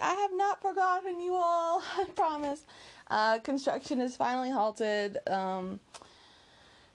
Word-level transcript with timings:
I 0.00 0.14
have 0.14 0.30
not 0.34 0.62
forgotten 0.62 1.20
you 1.20 1.34
all. 1.34 1.82
I 1.98 2.04
promise. 2.14 2.64
Uh, 3.08 3.38
construction 3.38 4.00
is 4.00 4.16
finally 4.16 4.50
halted. 4.50 5.18
Um, 5.28 5.80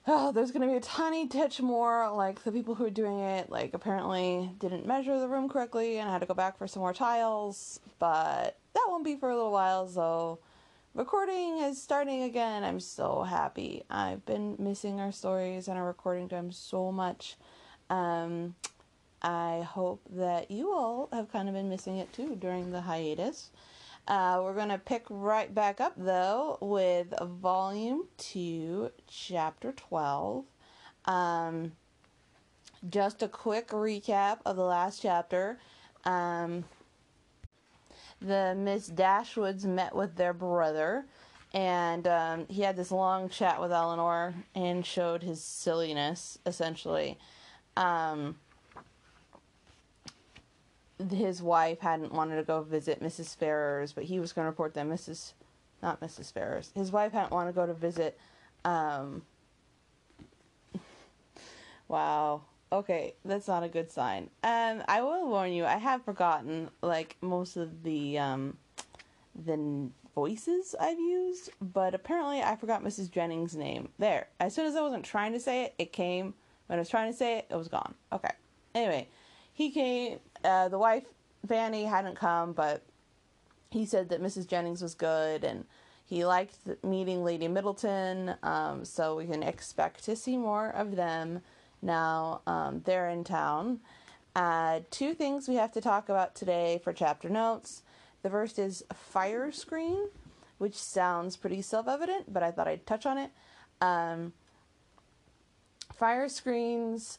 oh, 0.06 0.32
there's 0.32 0.50
gonna 0.50 0.66
be 0.66 0.74
a 0.74 0.80
tiny 0.80 1.26
titch 1.28 1.60
more. 1.60 2.10
Like 2.12 2.42
the 2.44 2.52
people 2.52 2.74
who 2.74 2.86
are 2.86 2.90
doing 2.90 3.20
it, 3.20 3.50
like 3.50 3.74
apparently 3.74 4.50
didn't 4.58 4.86
measure 4.86 5.18
the 5.18 5.28
room 5.28 5.48
correctly 5.48 5.98
and 5.98 6.08
I 6.08 6.12
had 6.12 6.20
to 6.20 6.26
go 6.26 6.34
back 6.34 6.58
for 6.58 6.66
some 6.66 6.80
more 6.80 6.92
tiles. 6.92 7.80
But 7.98 8.58
that 8.74 8.86
won't 8.88 9.04
be 9.04 9.16
for 9.16 9.30
a 9.30 9.36
little 9.36 9.52
while. 9.52 9.86
So 9.88 10.40
recording 10.94 11.58
is 11.58 11.80
starting 11.80 12.22
again. 12.22 12.64
I'm 12.64 12.80
so 12.80 13.22
happy. 13.22 13.84
I've 13.90 14.24
been 14.26 14.56
missing 14.58 15.00
our 15.00 15.12
stories 15.12 15.68
and 15.68 15.78
our 15.78 15.86
recording 15.86 16.28
time 16.28 16.52
so 16.52 16.90
much. 16.90 17.36
Um, 17.88 18.54
I 19.22 19.66
hope 19.68 20.02
that 20.10 20.50
you 20.50 20.72
all 20.72 21.08
have 21.12 21.30
kind 21.30 21.48
of 21.48 21.54
been 21.54 21.68
missing 21.68 21.98
it 21.98 22.12
too 22.12 22.36
during 22.36 22.70
the 22.70 22.80
hiatus. 22.80 23.50
Uh, 24.08 24.40
we're 24.42 24.54
going 24.54 24.70
to 24.70 24.78
pick 24.78 25.04
right 25.10 25.54
back 25.54 25.80
up 25.80 25.92
though 25.96 26.58
with 26.60 27.12
volume 27.20 28.06
2, 28.18 28.90
chapter 29.06 29.72
12. 29.72 30.44
Um, 31.04 31.72
just 32.88 33.22
a 33.22 33.28
quick 33.28 33.68
recap 33.68 34.38
of 34.46 34.56
the 34.56 34.64
last 34.64 35.02
chapter. 35.02 35.58
Um, 36.04 36.64
the 38.20 38.54
Miss 38.56 38.88
Dashwoods 38.88 39.64
met 39.64 39.94
with 39.94 40.16
their 40.16 40.32
brother, 40.32 41.06
and 41.52 42.06
um, 42.06 42.46
he 42.48 42.62
had 42.62 42.76
this 42.76 42.90
long 42.90 43.28
chat 43.28 43.60
with 43.60 43.72
Elinor 43.72 44.34
and 44.54 44.84
showed 44.84 45.22
his 45.22 45.42
silliness, 45.42 46.38
essentially. 46.46 47.18
Um, 47.76 48.36
his 51.10 51.42
wife 51.42 51.80
hadn't 51.80 52.12
wanted 52.12 52.36
to 52.36 52.42
go 52.42 52.62
visit 52.62 53.02
Mrs. 53.02 53.36
Ferrars, 53.36 53.92
but 53.92 54.04
he 54.04 54.20
was 54.20 54.32
going 54.32 54.44
to 54.44 54.50
report 54.50 54.74
that 54.74 54.86
Mrs. 54.86 55.32
Not 55.82 56.00
Mrs. 56.00 56.32
Ferrars. 56.32 56.72
His 56.74 56.92
wife 56.92 57.12
hadn't 57.12 57.32
wanted 57.32 57.52
to 57.52 57.56
go 57.56 57.66
to 57.66 57.74
visit. 57.74 58.18
Um, 58.64 59.22
wow. 61.88 62.42
Okay, 62.72 63.14
that's 63.24 63.48
not 63.48 63.64
a 63.64 63.68
good 63.68 63.90
sign. 63.90 64.30
Um, 64.44 64.82
I 64.86 65.02
will 65.02 65.28
warn 65.28 65.52
you. 65.52 65.64
I 65.64 65.76
have 65.76 66.04
forgotten 66.04 66.70
like 66.82 67.16
most 67.20 67.56
of 67.56 67.82
the 67.82 68.18
um, 68.18 68.56
the 69.34 69.88
voices 70.14 70.74
I've 70.78 70.98
used, 70.98 71.50
but 71.60 71.94
apparently 71.94 72.42
I 72.42 72.54
forgot 72.56 72.84
Mrs. 72.84 73.10
Jennings' 73.10 73.56
name. 73.56 73.88
There. 73.98 74.28
As 74.38 74.54
soon 74.54 74.66
as 74.66 74.76
I 74.76 74.82
wasn't 74.82 75.04
trying 75.04 75.32
to 75.32 75.40
say 75.40 75.64
it, 75.64 75.74
it 75.78 75.92
came. 75.92 76.34
When 76.66 76.78
I 76.78 76.80
was 76.80 76.88
trying 76.88 77.10
to 77.10 77.16
say 77.16 77.38
it, 77.38 77.46
it 77.50 77.56
was 77.56 77.66
gone. 77.66 77.94
Okay. 78.12 78.30
Anyway, 78.74 79.08
he 79.52 79.70
came. 79.70 80.18
Uh, 80.44 80.68
the 80.68 80.78
wife 80.78 81.04
Fanny 81.46 81.84
hadn't 81.84 82.16
come, 82.16 82.52
but 82.52 82.82
he 83.70 83.86
said 83.86 84.08
that 84.08 84.22
Mrs. 84.22 84.46
Jennings 84.46 84.82
was 84.82 84.94
good 84.94 85.44
and 85.44 85.64
he 86.06 86.24
liked 86.24 86.56
meeting 86.82 87.22
Lady 87.22 87.46
Middleton. 87.48 88.34
Um, 88.42 88.84
so 88.84 89.16
we 89.16 89.26
can 89.26 89.42
expect 89.42 90.04
to 90.04 90.16
see 90.16 90.36
more 90.36 90.70
of 90.70 90.96
them 90.96 91.40
now. 91.82 92.42
Um, 92.46 92.82
they're 92.84 93.08
in 93.08 93.24
town. 93.24 93.80
Uh, 94.34 94.80
two 94.90 95.14
things 95.14 95.48
we 95.48 95.56
have 95.56 95.72
to 95.72 95.80
talk 95.80 96.08
about 96.08 96.34
today 96.34 96.80
for 96.82 96.92
chapter 96.92 97.28
notes. 97.28 97.82
The 98.22 98.30
first 98.30 98.58
is 98.58 98.84
fire 98.92 99.50
screen, 99.50 100.08
which 100.58 100.74
sounds 100.74 101.36
pretty 101.36 101.62
self 101.62 101.88
evident, 101.88 102.32
but 102.32 102.42
I 102.42 102.50
thought 102.50 102.68
I'd 102.68 102.86
touch 102.86 103.06
on 103.06 103.18
it. 103.18 103.30
Um, 103.80 104.32
fire 105.92 106.28
screens 106.28 107.18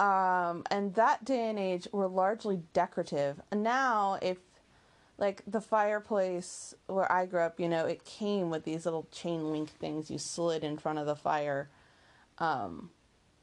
um, 0.00 0.64
and 0.70 0.94
that 0.94 1.26
day 1.26 1.50
and 1.50 1.58
age 1.58 1.86
were 1.92 2.08
largely 2.08 2.62
decorative. 2.72 3.38
And 3.50 3.62
now, 3.62 4.18
if 4.22 4.38
like 5.18 5.42
the 5.46 5.60
fireplace 5.60 6.74
where 6.86 7.10
I 7.12 7.26
grew 7.26 7.40
up, 7.40 7.60
you 7.60 7.68
know, 7.68 7.84
it 7.84 8.06
came 8.06 8.48
with 8.48 8.64
these 8.64 8.86
little 8.86 9.06
chain 9.12 9.52
link 9.52 9.68
things 9.68 10.10
you 10.10 10.16
slid 10.16 10.64
in 10.64 10.78
front 10.78 10.98
of 10.98 11.04
the 11.04 11.14
fire, 11.14 11.68
um, 12.38 12.88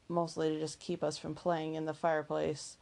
mostly 0.08 0.48
to 0.48 0.58
just 0.58 0.80
keep 0.80 1.04
us 1.04 1.16
from 1.16 1.36
playing 1.36 1.74
in 1.74 1.84
the 1.84 1.94
fireplace. 1.94 2.76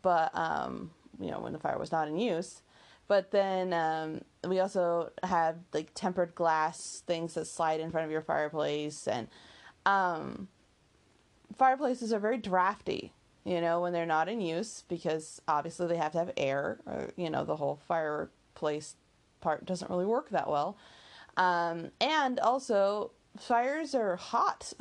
But 0.00 0.30
um, 0.36 0.92
you 1.20 1.32
know, 1.32 1.40
when 1.40 1.52
the 1.52 1.58
fire 1.58 1.76
was 1.76 1.90
not 1.90 2.06
in 2.06 2.20
use. 2.20 2.62
But 3.08 3.32
then 3.32 3.72
um, 3.72 4.20
we 4.46 4.60
also 4.60 5.10
had 5.24 5.64
like 5.72 5.90
tempered 5.94 6.36
glass 6.36 7.02
things 7.04 7.34
that 7.34 7.46
slide 7.46 7.80
in 7.80 7.90
front 7.90 8.04
of 8.04 8.12
your 8.12 8.22
fireplace, 8.22 9.08
and 9.08 9.26
um, 9.86 10.46
fireplaces 11.56 12.12
are 12.12 12.18
very 12.18 12.38
drafty, 12.38 13.12
you 13.44 13.60
know, 13.60 13.80
when 13.80 13.92
they're 13.92 14.06
not 14.06 14.28
in 14.28 14.40
use 14.40 14.84
because 14.88 15.40
obviously 15.48 15.86
they 15.86 15.96
have 15.96 16.12
to 16.12 16.18
have 16.18 16.30
air. 16.36 16.78
Or, 16.86 17.10
you 17.16 17.30
know, 17.30 17.44
the 17.44 17.56
whole 17.56 17.80
fireplace 17.88 18.96
part 19.40 19.64
doesn't 19.64 19.90
really 19.90 20.06
work 20.06 20.30
that 20.30 20.48
well. 20.48 20.76
Um, 21.36 21.90
and 22.00 22.40
also, 22.40 23.12
fires 23.36 23.94
are 23.94 24.16
hot. 24.16 24.72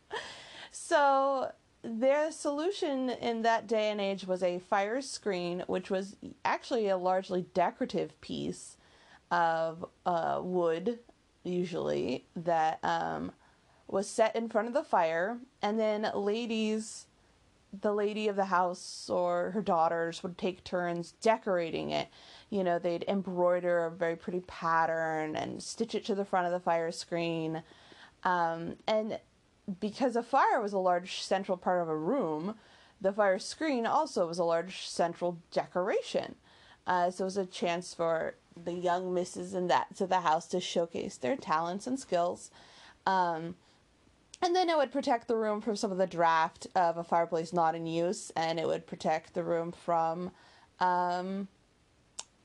so 0.70 1.52
their 1.82 2.30
solution 2.30 3.10
in 3.10 3.42
that 3.42 3.66
day 3.66 3.90
and 3.90 4.00
age 4.00 4.26
was 4.26 4.42
a 4.42 4.58
fire 4.58 5.00
screen, 5.00 5.64
which 5.66 5.90
was 5.90 6.16
actually 6.44 6.88
a 6.88 6.96
largely 6.96 7.46
decorative 7.54 8.20
piece 8.20 8.76
of 9.30 9.84
uh, 10.04 10.40
wood, 10.42 10.98
usually, 11.42 12.26
that 12.36 12.78
um, 12.82 13.32
was 13.92 14.08
set 14.08 14.36
in 14.36 14.48
front 14.48 14.68
of 14.68 14.74
the 14.74 14.82
fire, 14.84 15.38
and 15.62 15.78
then 15.78 16.10
ladies, 16.14 17.06
the 17.78 17.92
lady 17.92 18.28
of 18.28 18.36
the 18.36 18.46
house 18.46 19.08
or 19.08 19.50
her 19.52 19.62
daughters 19.62 20.22
would 20.22 20.36
take 20.36 20.64
turns 20.64 21.12
decorating 21.22 21.90
it. 21.90 22.08
You 22.50 22.64
know, 22.64 22.78
they'd 22.78 23.04
embroider 23.06 23.84
a 23.84 23.90
very 23.90 24.16
pretty 24.16 24.40
pattern 24.40 25.36
and 25.36 25.62
stitch 25.62 25.94
it 25.94 26.04
to 26.06 26.14
the 26.14 26.24
front 26.24 26.46
of 26.46 26.52
the 26.52 26.60
fire 26.60 26.90
screen. 26.90 27.62
Um, 28.24 28.76
and 28.86 29.18
because 29.78 30.16
a 30.16 30.22
fire 30.22 30.60
was 30.60 30.72
a 30.72 30.78
large 30.78 31.22
central 31.22 31.56
part 31.56 31.80
of 31.80 31.88
a 31.88 31.96
room, 31.96 32.56
the 33.00 33.12
fire 33.12 33.38
screen 33.38 33.86
also 33.86 34.26
was 34.26 34.38
a 34.38 34.44
large 34.44 34.86
central 34.88 35.38
decoration. 35.52 36.34
Uh, 36.86 37.10
so 37.10 37.24
it 37.24 37.26
was 37.26 37.36
a 37.36 37.46
chance 37.46 37.94
for 37.94 38.34
the 38.64 38.72
young 38.72 39.14
misses 39.14 39.54
and 39.54 39.70
that 39.70 39.94
to 39.96 40.06
the 40.06 40.20
house 40.20 40.46
to 40.48 40.60
showcase 40.60 41.16
their 41.16 41.36
talents 41.36 41.86
and 41.86 42.00
skills. 42.00 42.50
Um, 43.06 43.54
and 44.42 44.56
then 44.56 44.70
it 44.70 44.76
would 44.76 44.92
protect 44.92 45.28
the 45.28 45.36
room 45.36 45.60
from 45.60 45.76
some 45.76 45.92
of 45.92 45.98
the 45.98 46.06
draft 46.06 46.66
of 46.74 46.96
a 46.96 47.04
fireplace 47.04 47.52
not 47.52 47.74
in 47.74 47.86
use, 47.86 48.30
and 48.36 48.58
it 48.58 48.66
would 48.66 48.86
protect 48.86 49.34
the 49.34 49.44
room 49.44 49.72
from 49.72 50.30
um, 50.78 51.48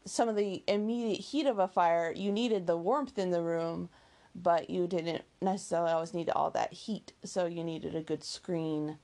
some 0.05 0.27
of 0.27 0.35
the 0.35 0.63
immediate 0.67 1.21
heat 1.21 1.45
of 1.45 1.59
a 1.59 1.67
fire. 1.67 2.11
You 2.15 2.31
needed 2.31 2.67
the 2.67 2.77
warmth 2.77 3.17
in 3.17 3.31
the 3.31 3.41
room, 3.41 3.89
but 4.35 4.69
you 4.69 4.87
didn't 4.87 5.23
necessarily 5.41 5.91
always 5.91 6.13
need 6.13 6.29
all 6.29 6.51
that 6.51 6.73
heat, 6.73 7.13
so 7.23 7.45
you 7.45 7.63
needed 7.63 7.95
a 7.95 8.01
good 8.01 8.23
screen. 8.23 8.97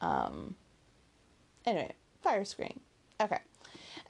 Um, 0.00 0.56
anyway, 1.64 1.92
fire 2.22 2.44
screen. 2.44 2.80
Okay. 3.20 3.38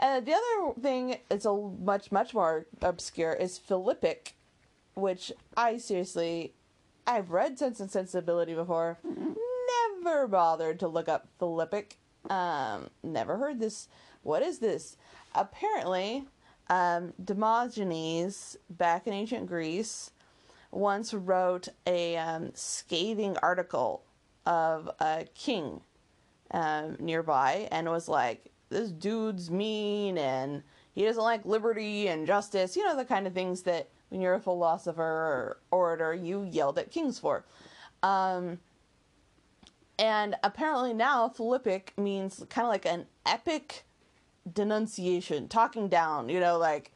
Uh, 0.01 0.21
the 0.21 0.33
other 0.33 0.81
thing 0.81 1.19
is 1.31 1.45
a 1.45 1.55
much 1.55 2.11
much 2.11 2.33
more 2.33 2.67
obscure 2.81 3.35
is 3.35 3.59
Philippic, 3.59 4.35
which 4.95 5.31
I 5.55 5.77
seriously 5.77 6.55
I've 7.07 7.31
read 7.31 7.59
Sense 7.59 7.81
and 7.81 7.91
Sensibility 7.91 8.55
before. 8.55 8.99
Never 10.05 10.29
bothered 10.29 10.81
to 10.81 10.89
look 10.89 11.09
up 11.09 11.29
Philippic. 11.39 11.99
Um, 12.31 12.91
never 13.03 13.37
heard 13.37 13.59
this. 13.59 13.89
What 14.23 14.43
is 14.43 14.59
this? 14.59 14.97
Apparently, 15.35 16.25
um, 16.69 17.13
Diogenes, 17.23 18.57
back 18.71 19.07
in 19.07 19.13
ancient 19.13 19.47
Greece, 19.47 20.11
once 20.71 21.13
wrote 21.13 21.69
a 21.87 22.17
um, 22.17 22.51
scathing 22.55 23.37
article 23.43 24.05
of 24.47 24.91
a 25.01 25.27
king 25.35 25.81
um, 26.53 26.97
nearby 26.99 27.69
and 27.71 27.89
was 27.89 28.09
like, 28.09 28.51
this 28.71 28.91
dude's 28.91 29.51
mean 29.51 30.17
and 30.17 30.63
he 30.95 31.05
doesn't 31.05 31.23
like 31.23 31.45
liberty 31.45 32.09
and 32.09 32.27
justice. 32.27 32.77
You 32.77 32.85
know, 32.85 32.97
the 32.97 33.05
kind 33.05 33.27
of 33.27 33.35
things 33.35 33.63
that 33.63 33.89
when 34.13 34.21
you're 34.21 34.35
a 34.35 34.41
philosopher 34.41 35.03
or 35.03 35.59
orator, 35.71 36.13
you 36.13 36.45
yelled 36.45 36.79
at 36.79 36.91
kings 36.91 37.19
for. 37.19 37.47
Um, 38.03 38.59
and 39.99 40.37
apparently 40.45 40.93
now 40.93 41.31
Philippic 41.31 41.95
means 41.97 42.45
kind 42.51 42.67
of 42.67 42.71
like 42.71 42.85
an 42.85 43.07
epic 43.25 43.85
denunciation, 44.53 45.49
talking 45.49 45.89
down, 45.89 46.29
you 46.29 46.41
know, 46.41 46.59
like, 46.59 46.93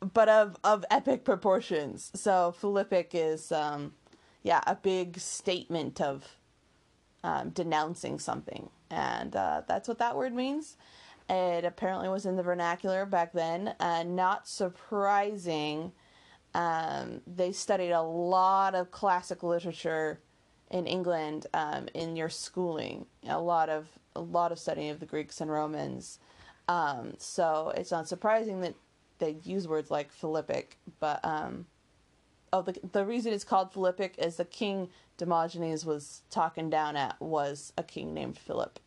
but 0.00 0.28
of, 0.28 0.56
of 0.62 0.84
epic 0.92 1.24
proportions. 1.24 2.12
So 2.14 2.54
Philippic 2.60 3.10
is, 3.12 3.50
um, 3.50 3.94
yeah, 4.44 4.60
a 4.68 4.76
big 4.76 5.18
statement 5.18 6.00
of 6.00 6.36
um, 7.24 7.50
denouncing 7.50 8.20
something. 8.20 8.70
And 8.90 9.34
uh, 9.34 9.62
that's 9.66 9.88
what 9.88 9.98
that 9.98 10.16
word 10.16 10.34
means. 10.34 10.76
It 11.30 11.64
apparently 11.64 12.08
was 12.08 12.26
in 12.26 12.34
the 12.34 12.42
vernacular 12.42 13.06
back 13.06 13.32
then. 13.32 13.74
Uh, 13.78 14.02
not 14.02 14.48
surprising. 14.48 15.92
Um, 16.54 17.20
they 17.24 17.52
studied 17.52 17.92
a 17.92 18.02
lot 18.02 18.74
of 18.74 18.90
classic 18.90 19.44
literature 19.44 20.20
in 20.72 20.88
England 20.88 21.46
um, 21.54 21.88
in 21.94 22.16
your 22.16 22.30
schooling. 22.30 23.06
A 23.28 23.40
lot 23.40 23.68
of 23.68 23.86
a 24.16 24.20
lot 24.20 24.50
of 24.50 24.58
studying 24.58 24.90
of 24.90 24.98
the 24.98 25.06
Greeks 25.06 25.40
and 25.40 25.48
Romans. 25.48 26.18
Um, 26.66 27.14
so 27.18 27.72
it's 27.76 27.92
not 27.92 28.08
surprising 28.08 28.60
that 28.62 28.74
they 29.20 29.36
use 29.44 29.68
words 29.68 29.88
like 29.88 30.10
Philippic, 30.10 30.78
but 30.98 31.24
um, 31.24 31.66
oh, 32.52 32.62
the 32.62 32.76
the 32.90 33.04
reason 33.04 33.32
it's 33.32 33.44
called 33.44 33.72
Philippic 33.72 34.18
is 34.18 34.34
the 34.34 34.44
king 34.44 34.88
Diogenes 35.16 35.86
was 35.86 36.22
talking 36.28 36.70
down 36.70 36.96
at 36.96 37.20
was 37.20 37.72
a 37.78 37.84
king 37.84 38.14
named 38.14 38.36
Philip. 38.36 38.80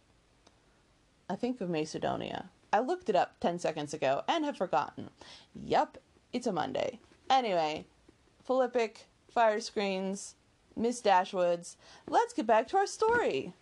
I 1.29 1.35
think 1.35 1.61
of 1.61 1.69
Macedonia. 1.69 2.49
I 2.71 2.79
looked 2.79 3.09
it 3.09 3.15
up 3.15 3.39
10 3.39 3.59
seconds 3.59 3.93
ago 3.93 4.23
and 4.27 4.43
have 4.45 4.57
forgotten. 4.57 5.09
Yup, 5.53 5.97
it's 6.31 6.47
a 6.47 6.51
Monday. 6.51 6.99
Anyway, 7.29 7.85
Philippic, 8.47 9.05
fire 9.29 9.59
screens, 9.59 10.35
Miss 10.75 11.01
Dashwoods. 11.01 11.75
Let's 12.07 12.33
get 12.33 12.47
back 12.47 12.67
to 12.69 12.77
our 12.77 12.87
story. 12.87 13.53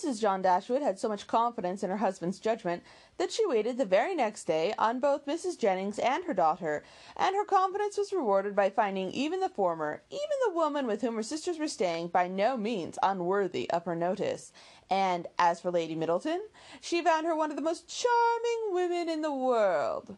Mrs. 0.00 0.18
John 0.18 0.40
Dashwood 0.40 0.80
had 0.80 0.98
so 0.98 1.10
much 1.10 1.26
confidence 1.26 1.82
in 1.82 1.90
her 1.90 1.98
husband's 1.98 2.38
judgment 2.38 2.82
that 3.18 3.30
she 3.30 3.44
waited 3.46 3.76
the 3.76 3.84
very 3.84 4.14
next 4.14 4.44
day 4.44 4.72
on 4.78 4.98
both 4.98 5.26
Mrs. 5.26 5.58
Jennings 5.58 5.98
and 5.98 6.24
her 6.24 6.32
daughter, 6.32 6.82
and 7.18 7.36
her 7.36 7.44
confidence 7.44 7.98
was 7.98 8.12
rewarded 8.12 8.56
by 8.56 8.70
finding 8.70 9.10
even 9.10 9.40
the 9.40 9.48
former, 9.50 10.02
even 10.10 10.20
the 10.46 10.54
woman 10.54 10.86
with 10.86 11.02
whom 11.02 11.16
her 11.16 11.22
sisters 11.22 11.58
were 11.58 11.68
staying, 11.68 12.08
by 12.08 12.28
no 12.28 12.56
means 12.56 12.98
unworthy 13.02 13.70
of 13.70 13.84
her 13.84 13.94
notice. 13.94 14.52
And 14.88 15.26
as 15.38 15.60
for 15.60 15.70
Lady 15.70 15.94
Middleton, 15.94 16.40
she 16.80 17.02
found 17.02 17.26
her 17.26 17.36
one 17.36 17.50
of 17.50 17.56
the 17.56 17.62
most 17.62 17.86
charming 17.86 18.72
women 18.72 19.10
in 19.10 19.20
the 19.20 19.34
world. 19.34 20.16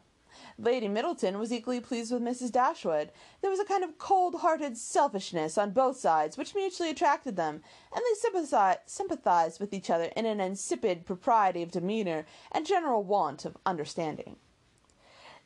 Lady 0.58 0.88
Middleton 0.88 1.38
was 1.38 1.52
equally 1.52 1.80
pleased 1.80 2.12
with 2.12 2.22
Mrs. 2.22 2.52
Dashwood. 2.52 3.10
There 3.40 3.50
was 3.50 3.60
a 3.60 3.64
kind 3.64 3.82
of 3.82 3.98
cold 3.98 4.36
hearted 4.36 4.76
selfishness 4.76 5.56
on 5.56 5.70
both 5.70 5.96
sides 5.98 6.36
which 6.36 6.54
mutually 6.54 6.90
attracted 6.90 7.36
them, 7.36 7.62
and 7.94 8.02
they 8.02 8.78
sympathized 8.86 9.60
with 9.60 9.72
each 9.72 9.90
other 9.90 10.10
in 10.16 10.26
an 10.26 10.40
insipid 10.40 11.06
propriety 11.06 11.62
of 11.62 11.70
demeanour 11.70 12.26
and 12.50 12.66
general 12.66 13.02
want 13.02 13.44
of 13.44 13.56
understanding. 13.64 14.36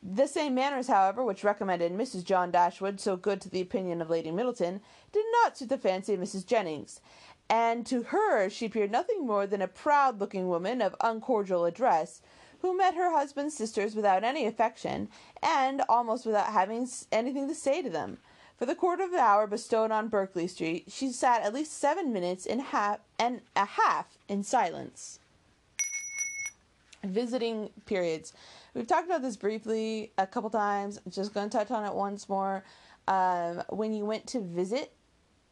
The 0.03 0.29
same 0.29 0.55
manners, 0.55 0.89
however, 0.89 1.25
which 1.25 1.43
recommended 1.43 1.93
Mrs. 1.93 2.23
John 2.23 2.51
Dashwood 2.51 3.01
so 3.01 3.17
good 3.17 3.41
to 3.41 3.49
the 3.49 3.61
opinion 3.61 4.03
of 4.03 4.11
Lady 4.11 4.31
Middleton, 4.31 4.81
did 5.11 5.25
not 5.43 5.57
suit 5.57 5.69
the 5.69 5.79
fancy 5.79 6.15
of 6.15 6.21
Mrs. 6.21 6.47
Jennings, 6.47 7.01
and 7.49 7.87
to 7.87 8.03
her 8.05 8.51
she 8.51 8.67
appeared 8.67 8.91
nothing 8.91 9.27
more 9.27 9.47
than 9.47 9.63
a 9.63 9.69
proud 9.69 10.21
looking 10.21 10.49
woman 10.49 10.83
of 10.83 10.95
uncordial 11.01 11.65
address, 11.65 12.21
who 12.61 12.77
met 12.77 12.95
her 12.95 13.11
husband's 13.11 13.57
sisters 13.57 13.95
without 13.95 14.25
any 14.25 14.47
affection, 14.47 15.09
and 15.43 15.83
almost 15.89 16.27
without 16.27 16.53
having 16.53 16.89
anything 17.13 17.49
to 17.49 17.55
say 17.55 17.83
to 17.83 17.91
them. 17.91 18.19
For 18.57 18.65
the 18.65 18.75
quarter 18.75 19.05
of 19.05 19.13
an 19.13 19.19
hour 19.19 19.47
bestowed 19.47 19.91
on 19.91 20.09
Berkeley 20.09 20.47
Street, 20.47 20.85
she 20.89 21.13
sat 21.13 21.43
at 21.43 21.53
least 21.53 21.79
seven 21.79 22.13
minutes 22.13 22.47
and 22.47 22.63
half 22.63 23.01
and 23.19 23.43
a 23.55 23.67
half 23.67 24.17
in 24.29 24.43
silence. 24.43 25.19
Visiting 27.05 27.69
periods. 27.85 28.33
We've 28.73 28.87
talked 28.87 29.07
about 29.07 29.23
this 29.23 29.37
briefly 29.37 30.13
a 30.17 30.27
couple 30.27 30.51
times. 30.51 30.99
I'm 31.05 31.13
just 31.13 31.35
going 31.35 31.51
to 31.51 31.57
touch 31.57 31.71
on 31.71 31.85
it 31.85 31.95
once 31.95 32.29
more. 32.29 32.65
Um, 33.07 33.63
when 33.69 33.93
you 33.93 34.05
went 34.07 34.27
to 34.29 34.41
visit, 34.41 34.93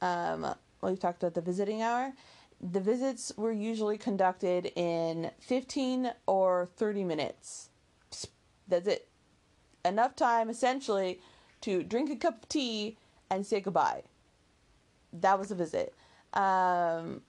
um, 0.00 0.54
we've 0.80 0.98
talked 0.98 1.22
about 1.22 1.34
the 1.34 1.40
visiting 1.42 1.82
hour 1.82 2.12
the 2.72 2.80
visits 2.80 3.30
were 3.36 3.52
usually 3.52 3.98
conducted 3.98 4.72
in 4.74 5.30
15 5.40 6.12
or 6.26 6.70
30 6.76 7.04
minutes. 7.04 7.68
That's 8.66 8.86
it. 8.86 9.06
Enough 9.84 10.16
time, 10.16 10.48
essentially, 10.48 11.20
to 11.60 11.82
drink 11.82 12.10
a 12.10 12.16
cup 12.16 12.42
of 12.42 12.48
tea 12.48 12.96
and 13.30 13.44
say 13.44 13.60
goodbye. 13.60 14.02
That 15.12 15.38
was 15.38 15.50
a 15.50 15.54
visit. 15.54 15.92
Um, 16.32 17.20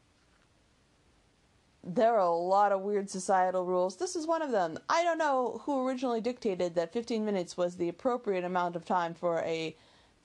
there 1.84 2.14
are 2.14 2.20
a 2.20 2.32
lot 2.32 2.72
of 2.72 2.82
weird 2.82 3.10
societal 3.10 3.66
rules. 3.66 3.98
This 3.98 4.16
is 4.16 4.26
one 4.26 4.42
of 4.42 4.52
them. 4.52 4.80
I 4.90 5.04
don't 5.04 5.18
know 5.18 5.62
who 5.66 5.86
originally 5.86 6.22
dictated 6.22 6.76
that 6.76 6.94
15 6.94 7.26
minutes 7.26 7.58
was 7.58 7.76
the 7.76 7.90
appropriate 7.90 8.46
amount 8.46 8.78
of 8.78 8.86
time 8.86 9.14
for 9.14 9.40
a 9.40 9.76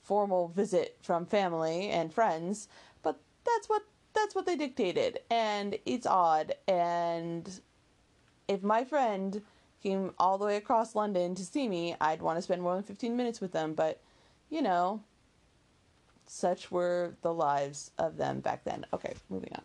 formal 0.03 0.47
visit 0.47 0.97
from 1.01 1.25
family 1.25 1.89
and 1.89 2.13
friends, 2.13 2.69
but 3.03 3.19
that's 3.45 3.67
what 3.67 3.83
that's 4.13 4.35
what 4.35 4.45
they 4.45 4.55
dictated 4.55 5.19
and 5.29 5.77
it's 5.85 6.05
odd 6.05 6.53
and 6.67 7.61
if 8.47 8.63
my 8.63 8.83
friend 8.83 9.41
came 9.81 10.13
all 10.19 10.37
the 10.37 10.45
way 10.45 10.57
across 10.57 10.95
London 10.95 11.35
to 11.35 11.43
see 11.45 11.67
me, 11.67 11.95
I'd 11.99 12.21
want 12.21 12.37
to 12.37 12.41
spend 12.41 12.61
more 12.61 12.75
than 12.75 12.83
15 12.83 13.15
minutes 13.15 13.41
with 13.41 13.51
them, 13.51 13.73
but 13.73 13.99
you 14.49 14.61
know, 14.61 15.01
such 16.27 16.71
were 16.71 17.15
the 17.21 17.33
lives 17.33 17.91
of 17.97 18.17
them 18.17 18.39
back 18.41 18.63
then. 18.63 18.85
Okay, 18.93 19.15
moving 19.29 19.51
on. 19.55 19.63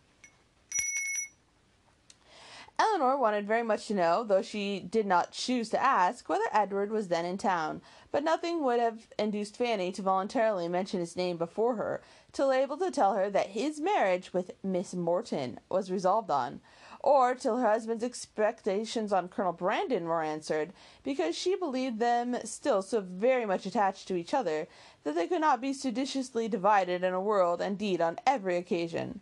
Eleanor 2.78 3.16
wanted 3.16 3.46
very 3.46 3.62
much 3.62 3.86
to 3.86 3.94
know, 3.94 4.22
though 4.22 4.42
she 4.42 4.80
did 4.80 5.06
not 5.06 5.32
choose 5.32 5.70
to 5.70 5.82
ask, 5.82 6.28
whether 6.28 6.44
Edward 6.52 6.90
was 6.90 7.08
then 7.08 7.24
in 7.24 7.38
town, 7.38 7.80
but 8.12 8.22
nothing 8.22 8.62
would 8.62 8.78
have 8.78 9.06
induced 9.18 9.56
Fanny 9.56 9.90
to 9.92 10.02
voluntarily 10.02 10.68
mention 10.68 11.00
his 11.00 11.16
name 11.16 11.38
before 11.38 11.76
her, 11.76 12.02
till 12.36 12.52
able 12.52 12.76
to 12.76 12.90
tell 12.90 13.14
her 13.14 13.30
that 13.30 13.48
his 13.48 13.80
marriage 13.80 14.34
with 14.34 14.50
Miss 14.62 14.92
Morton 14.92 15.58
was 15.70 15.90
resolved 15.90 16.30
on, 16.30 16.60
or 17.00 17.34
till 17.34 17.56
her 17.56 17.66
husband's 17.66 18.04
expectations 18.04 19.10
on 19.10 19.28
Colonel 19.28 19.54
Brandon 19.54 20.04
were 20.04 20.22
answered, 20.22 20.74
because 21.02 21.34
she 21.34 21.56
believed 21.56 21.98
them 21.98 22.36
still 22.44 22.82
so 22.82 23.00
very 23.00 23.46
much 23.46 23.64
attached 23.64 24.06
to 24.08 24.16
each 24.16 24.34
other 24.34 24.68
that 25.02 25.14
they 25.14 25.26
could 25.26 25.40
not 25.40 25.62
be 25.62 25.72
seditiously 25.72 26.46
divided 26.46 27.02
in 27.02 27.14
a 27.14 27.20
world 27.20 27.62
and 27.62 27.78
deed 27.78 28.02
on 28.02 28.18
every 28.26 28.58
occasion. 28.58 29.20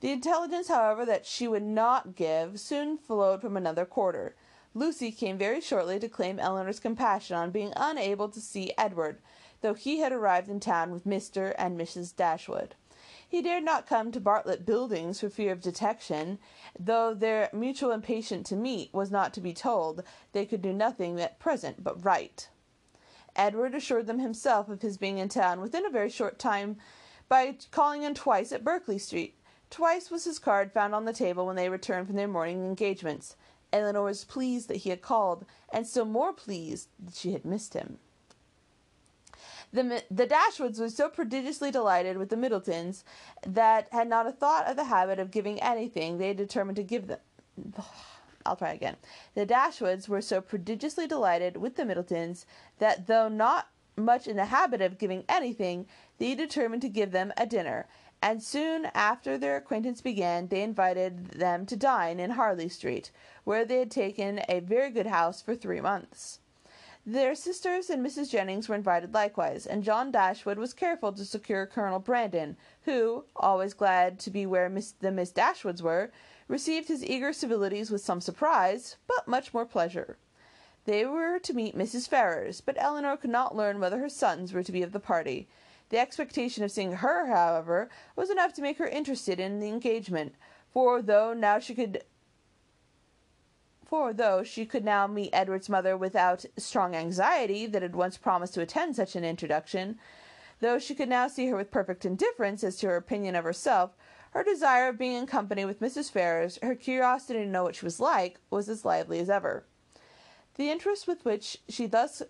The 0.00 0.10
intelligence, 0.10 0.66
however, 0.66 1.06
that 1.06 1.24
she 1.24 1.46
would 1.46 1.62
not 1.62 2.16
give 2.16 2.58
soon 2.58 2.98
flowed 2.98 3.42
from 3.42 3.56
another 3.56 3.84
quarter. 3.84 4.34
Lucy 4.74 5.12
came 5.12 5.38
very 5.38 5.60
shortly 5.60 6.00
to 6.00 6.08
claim 6.08 6.40
Elinor's 6.40 6.80
compassion 6.80 7.36
on 7.36 7.52
being 7.52 7.72
unable 7.76 8.28
to 8.28 8.40
see 8.40 8.72
Edward, 8.76 9.18
though 9.60 9.74
he 9.74 10.00
had 10.00 10.12
arrived 10.12 10.48
in 10.48 10.60
town 10.60 10.90
with 10.90 11.06
Mr. 11.06 11.54
and 11.58 11.78
Mrs. 11.78 12.14
Dashwood. 12.14 12.74
He 13.28 13.42
dared 13.42 13.64
not 13.64 13.86
come 13.86 14.12
to 14.12 14.20
Bartlett 14.20 14.64
Buildings 14.64 15.20
for 15.20 15.28
fear 15.28 15.52
of 15.52 15.60
detection, 15.60 16.38
though 16.78 17.14
their 17.14 17.50
mutual 17.52 17.90
impatience 17.90 18.48
to 18.48 18.56
meet 18.56 18.92
was 18.92 19.10
not 19.10 19.34
to 19.34 19.40
be 19.40 19.52
told, 19.52 20.02
they 20.32 20.46
could 20.46 20.62
do 20.62 20.72
nothing 20.72 21.20
at 21.20 21.38
present 21.38 21.82
but 21.82 22.04
write. 22.04 22.48
Edward 23.34 23.74
assured 23.74 24.06
them 24.06 24.20
himself 24.20 24.68
of 24.68 24.82
his 24.82 24.96
being 24.96 25.18
in 25.18 25.28
town 25.28 25.60
within 25.60 25.84
a 25.84 25.90
very 25.90 26.10
short 26.10 26.38
time 26.38 26.76
by 27.28 27.56
calling 27.70 28.02
in 28.02 28.14
twice 28.14 28.52
at 28.52 28.64
Berkeley 28.64 28.98
Street, 28.98 29.36
Twice 29.70 30.10
was 30.10 30.24
his 30.24 30.38
card 30.38 30.72
found 30.72 30.94
on 30.94 31.04
the 31.04 31.12
table 31.12 31.46
when 31.46 31.56
they 31.56 31.68
returned 31.68 32.06
from 32.06 32.16
their 32.16 32.28
morning 32.28 32.64
engagements. 32.64 33.36
Elinor 33.72 34.02
was 34.02 34.24
pleased 34.24 34.68
that 34.68 34.78
he 34.78 34.90
had 34.90 35.02
called, 35.02 35.44
and 35.72 35.86
still 35.86 36.04
more 36.04 36.32
pleased 36.32 36.88
that 36.98 37.14
she 37.14 37.32
had 37.32 37.44
missed 37.44 37.74
him. 37.74 37.98
The, 39.76 40.02
the 40.10 40.26
Dashwoods 40.26 40.80
were 40.80 40.88
so 40.88 41.10
prodigiously 41.10 41.70
delighted 41.70 42.16
with 42.16 42.30
the 42.30 42.36
Middletons 42.36 43.04
that 43.46 43.88
had 43.92 44.08
not 44.08 44.26
a 44.26 44.32
thought 44.32 44.66
of 44.66 44.76
the 44.76 44.84
habit 44.84 45.18
of 45.18 45.30
giving 45.30 45.60
anything 45.60 46.16
they 46.16 46.28
had 46.28 46.38
determined 46.38 46.76
to 46.76 46.82
give 46.82 47.08
them. 47.08 47.18
I'll 48.46 48.56
try 48.56 48.72
again. 48.72 48.96
The 49.34 49.44
Dashwoods 49.44 50.08
were 50.08 50.22
so 50.22 50.40
prodigiously 50.40 51.06
delighted 51.06 51.58
with 51.58 51.76
the 51.76 51.84
Middletons 51.84 52.46
that 52.78 53.06
though 53.06 53.28
not 53.28 53.68
much 53.98 54.26
in 54.26 54.36
the 54.36 54.46
habit 54.46 54.80
of 54.80 54.96
giving 54.96 55.24
anything, 55.28 55.86
they 56.16 56.34
determined 56.34 56.80
to 56.80 56.88
give 56.88 57.12
them 57.12 57.34
a 57.36 57.44
dinner, 57.44 57.86
and 58.22 58.42
soon 58.42 58.86
after 58.94 59.36
their 59.36 59.56
acquaintance 59.56 60.00
began, 60.00 60.48
they 60.48 60.62
invited 60.62 61.32
them 61.32 61.66
to 61.66 61.76
dine 61.76 62.18
in 62.18 62.30
Harley 62.30 62.70
Street, 62.70 63.10
where 63.44 63.66
they 63.66 63.80
had 63.80 63.90
taken 63.90 64.40
a 64.48 64.60
very 64.60 64.88
good 64.88 65.06
house 65.06 65.42
for 65.42 65.54
three 65.54 65.82
months. 65.82 66.40
Their 67.08 67.36
sisters 67.36 67.88
and 67.88 68.04
Mrs. 68.04 68.30
Jennings 68.30 68.68
were 68.68 68.74
invited 68.74 69.14
likewise, 69.14 69.64
and 69.64 69.84
John 69.84 70.10
Dashwood 70.10 70.58
was 70.58 70.74
careful 70.74 71.12
to 71.12 71.24
secure 71.24 71.64
Colonel 71.64 72.00
Brandon, 72.00 72.56
who, 72.82 73.26
always 73.36 73.74
glad 73.74 74.18
to 74.18 74.30
be 74.30 74.44
where 74.44 74.68
Miss, 74.68 74.90
the 74.90 75.12
Miss 75.12 75.30
Dashwoods 75.30 75.82
were, 75.82 76.10
received 76.48 76.88
his 76.88 77.04
eager 77.04 77.32
civilities 77.32 77.92
with 77.92 78.00
some 78.00 78.20
surprise, 78.20 78.96
but 79.06 79.28
much 79.28 79.54
more 79.54 79.64
pleasure. 79.64 80.18
They 80.84 81.06
were 81.06 81.38
to 81.38 81.54
meet 81.54 81.78
Mrs. 81.78 82.08
Ferrars, 82.08 82.60
but 82.60 82.76
Elinor 82.76 83.16
could 83.16 83.30
not 83.30 83.54
learn 83.54 83.78
whether 83.78 84.00
her 84.00 84.08
sons 84.08 84.52
were 84.52 84.64
to 84.64 84.72
be 84.72 84.82
of 84.82 84.90
the 84.90 84.98
party, 84.98 85.46
the 85.90 86.00
expectation 86.00 86.64
of 86.64 86.72
seeing 86.72 86.94
her, 86.94 87.26
however, 87.26 87.88
was 88.16 88.30
enough 88.30 88.52
to 88.54 88.62
make 88.62 88.78
her 88.78 88.88
interested 88.88 89.38
in 89.38 89.60
the 89.60 89.68
engagement, 89.68 90.34
for 90.72 91.00
though 91.00 91.32
now 91.32 91.60
she 91.60 91.72
could 91.72 92.02
for 93.86 94.12
though 94.12 94.42
she 94.42 94.66
could 94.66 94.84
now 94.84 95.06
meet 95.06 95.30
Edward's 95.32 95.68
mother 95.68 95.96
without 95.96 96.44
strong 96.56 96.94
anxiety 96.94 97.66
that 97.66 97.82
had 97.82 97.94
once 97.94 98.16
promised 98.16 98.54
to 98.54 98.60
attend 98.60 98.96
such 98.96 99.14
an 99.14 99.24
introduction, 99.24 99.98
though 100.60 100.78
she 100.78 100.94
could 100.94 101.08
now 101.08 101.28
see 101.28 101.46
her 101.46 101.56
with 101.56 101.70
perfect 101.70 102.04
indifference 102.04 102.64
as 102.64 102.76
to 102.76 102.88
her 102.88 102.96
opinion 102.96 103.36
of 103.36 103.44
herself, 103.44 103.96
her 104.30 104.42
desire 104.42 104.88
of 104.88 104.98
being 104.98 105.16
in 105.16 105.26
company 105.26 105.64
with 105.64 105.80
Mrs. 105.80 106.10
Ferrars, 106.10 106.58
her 106.62 106.74
curiosity 106.74 107.38
to 107.40 107.46
know 107.46 107.62
what 107.62 107.76
she 107.76 107.86
was 107.86 108.00
like, 108.00 108.38
was 108.50 108.68
as 108.68 108.84
lively 108.84 109.20
as 109.20 109.30
ever. 109.30 109.64
The 110.56 110.70
interest 110.70 111.06
with 111.06 111.24
which 111.24 111.58
she 111.68 111.86
thus 111.86 112.22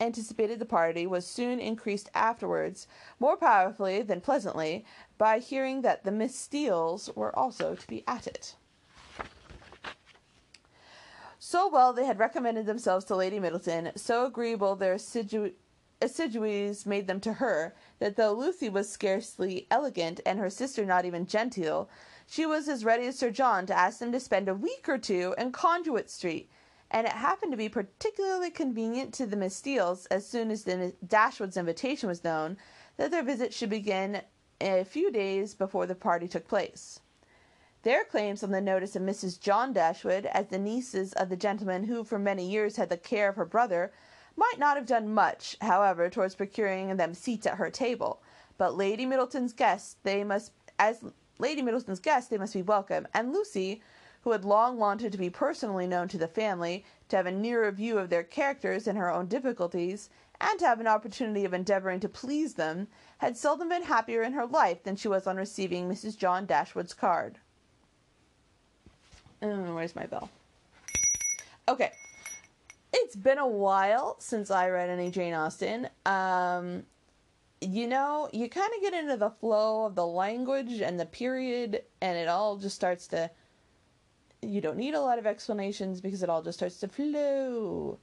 anticipated 0.00 0.58
the 0.58 0.64
party 0.64 1.06
was 1.06 1.26
soon 1.26 1.60
increased 1.60 2.08
afterwards, 2.14 2.88
more 3.20 3.36
powerfully 3.36 4.02
than 4.02 4.20
pleasantly, 4.20 4.84
by 5.18 5.38
hearing 5.38 5.82
that 5.82 6.04
the 6.04 6.10
Miss 6.10 6.34
Steeles 6.34 7.10
were 7.14 7.36
also 7.38 7.74
to 7.74 7.86
be 7.86 8.02
at 8.08 8.26
it. 8.26 8.56
So 11.44 11.66
well 11.66 11.92
they 11.92 12.04
had 12.04 12.20
recommended 12.20 12.66
themselves 12.66 13.04
to 13.06 13.16
Lady 13.16 13.40
Middleton, 13.40 13.90
so 13.96 14.26
agreeable 14.26 14.76
their 14.76 14.94
assidu- 14.94 15.54
assiduities 16.00 16.86
made 16.86 17.08
them 17.08 17.18
to 17.18 17.32
her, 17.32 17.74
that 17.98 18.14
though 18.14 18.32
Lucy 18.32 18.68
was 18.68 18.88
scarcely 18.88 19.66
elegant, 19.68 20.20
and 20.24 20.38
her 20.38 20.48
sister 20.48 20.84
not 20.84 21.04
even 21.04 21.26
genteel, 21.26 21.90
she 22.28 22.46
was 22.46 22.68
as 22.68 22.84
ready 22.84 23.08
as 23.08 23.18
Sir 23.18 23.32
John 23.32 23.66
to 23.66 23.76
ask 23.76 23.98
them 23.98 24.12
to 24.12 24.20
spend 24.20 24.48
a 24.48 24.54
week 24.54 24.88
or 24.88 24.98
two 24.98 25.34
in 25.36 25.50
Conduit 25.50 26.08
Street, 26.08 26.48
and 26.92 27.08
it 27.08 27.12
happened 27.12 27.50
to 27.50 27.58
be 27.58 27.68
particularly 27.68 28.50
convenient 28.50 29.12
to 29.14 29.26
the 29.26 29.34
Miss 29.36 29.56
Steeles, 29.56 30.06
as 30.06 30.24
soon 30.24 30.48
as 30.48 30.62
the 30.62 30.94
Dashwood's 31.04 31.56
invitation 31.56 32.08
was 32.08 32.22
known, 32.22 32.56
that 32.98 33.10
their 33.10 33.24
visit 33.24 33.52
should 33.52 33.68
begin 33.68 34.22
a 34.60 34.84
few 34.84 35.10
days 35.10 35.56
before 35.56 35.86
the 35.86 35.96
party 35.96 36.28
took 36.28 36.46
place. 36.46 37.00
Their 37.84 38.04
claims 38.04 38.44
on 38.44 38.52
the 38.52 38.60
notice 38.60 38.94
of 38.94 39.02
Mrs. 39.02 39.40
John 39.40 39.72
Dashwood, 39.72 40.26
as 40.26 40.46
the 40.46 40.58
nieces 40.58 41.12
of 41.14 41.28
the 41.28 41.36
gentleman 41.36 41.82
who 41.82 42.04
for 42.04 42.16
many 42.16 42.48
years 42.48 42.76
had 42.76 42.88
the 42.88 42.96
care 42.96 43.28
of 43.28 43.34
her 43.34 43.44
brother, 43.44 43.92
might 44.36 44.56
not 44.56 44.76
have 44.76 44.86
done 44.86 45.12
much, 45.12 45.56
however, 45.60 46.08
towards 46.08 46.36
procuring 46.36 46.96
them 46.96 47.12
seats 47.12 47.44
at 47.44 47.56
her 47.56 47.70
table. 47.70 48.22
But 48.56 48.76
Lady 48.76 49.04
Middleton's 49.04 49.52
guests, 49.52 49.96
they 50.04 50.22
must, 50.22 50.52
as 50.78 51.02
Lady 51.40 51.60
Middleton's 51.60 51.98
guests, 51.98 52.30
they 52.30 52.38
must 52.38 52.54
be 52.54 52.62
welcome, 52.62 53.08
and 53.12 53.32
Lucy, 53.32 53.82
who 54.20 54.30
had 54.30 54.44
long 54.44 54.78
wanted 54.78 55.10
to 55.10 55.18
be 55.18 55.28
personally 55.28 55.88
known 55.88 56.06
to 56.06 56.18
the 56.18 56.28
family, 56.28 56.84
to 57.08 57.16
have 57.16 57.26
a 57.26 57.32
nearer 57.32 57.72
view 57.72 57.98
of 57.98 58.10
their 58.10 58.22
characters 58.22 58.86
and 58.86 58.96
her 58.96 59.10
own 59.10 59.26
difficulties, 59.26 60.08
and 60.40 60.56
to 60.60 60.66
have 60.66 60.78
an 60.78 60.86
opportunity 60.86 61.44
of 61.44 61.52
endeavoring 61.52 61.98
to 61.98 62.08
please 62.08 62.54
them, 62.54 62.86
had 63.18 63.36
seldom 63.36 63.70
been 63.70 63.82
happier 63.82 64.22
in 64.22 64.34
her 64.34 64.46
life 64.46 64.84
than 64.84 64.94
she 64.94 65.08
was 65.08 65.26
on 65.26 65.36
receiving 65.36 65.88
Mrs. 65.88 66.16
John 66.16 66.46
Dashwood's 66.46 66.94
card. 66.94 67.40
Oh, 69.42 69.74
where's 69.74 69.96
my 69.96 70.06
bell? 70.06 70.30
Okay. 71.68 71.90
It's 72.92 73.16
been 73.16 73.38
a 73.38 73.46
while 73.46 74.16
since 74.18 74.50
I 74.50 74.68
read 74.68 74.90
any 74.90 75.10
Jane 75.10 75.34
Austen. 75.34 75.88
Um, 76.06 76.84
you 77.60 77.86
know, 77.86 78.28
you 78.32 78.48
kind 78.48 78.70
of 78.76 78.82
get 78.82 78.94
into 78.94 79.16
the 79.16 79.30
flow 79.30 79.86
of 79.86 79.94
the 79.94 80.06
language 80.06 80.80
and 80.80 80.98
the 80.98 81.06
period, 81.06 81.82
and 82.00 82.16
it 82.18 82.28
all 82.28 82.56
just 82.56 82.76
starts 82.76 83.06
to 83.08 83.30
you 84.42 84.60
don't 84.60 84.76
need 84.76 84.94
a 84.94 85.00
lot 85.00 85.18
of 85.18 85.26
explanations 85.26 86.00
because 86.00 86.22
it 86.22 86.28
all 86.28 86.42
just 86.42 86.58
starts 86.58 86.78
to 86.80 86.88
flow. 86.88 87.98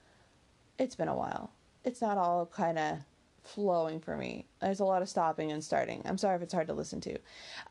It's 0.77 0.95
been 0.95 1.09
a 1.09 1.15
while. 1.15 1.51
It's 1.83 2.01
not 2.01 2.17
all 2.17 2.45
kind 2.45 2.79
of 2.79 2.99
flowing 3.43 3.99
for 3.99 4.15
me. 4.15 4.45
There's 4.61 4.79
a 4.79 4.85
lot 4.85 5.01
of 5.01 5.09
stopping 5.09 5.51
and 5.51 5.63
starting. 5.63 6.01
I'm 6.05 6.17
sorry 6.17 6.37
if 6.37 6.41
it's 6.41 6.53
hard 6.53 6.67
to 6.67 6.73
listen 6.73 7.01
to. 7.01 7.17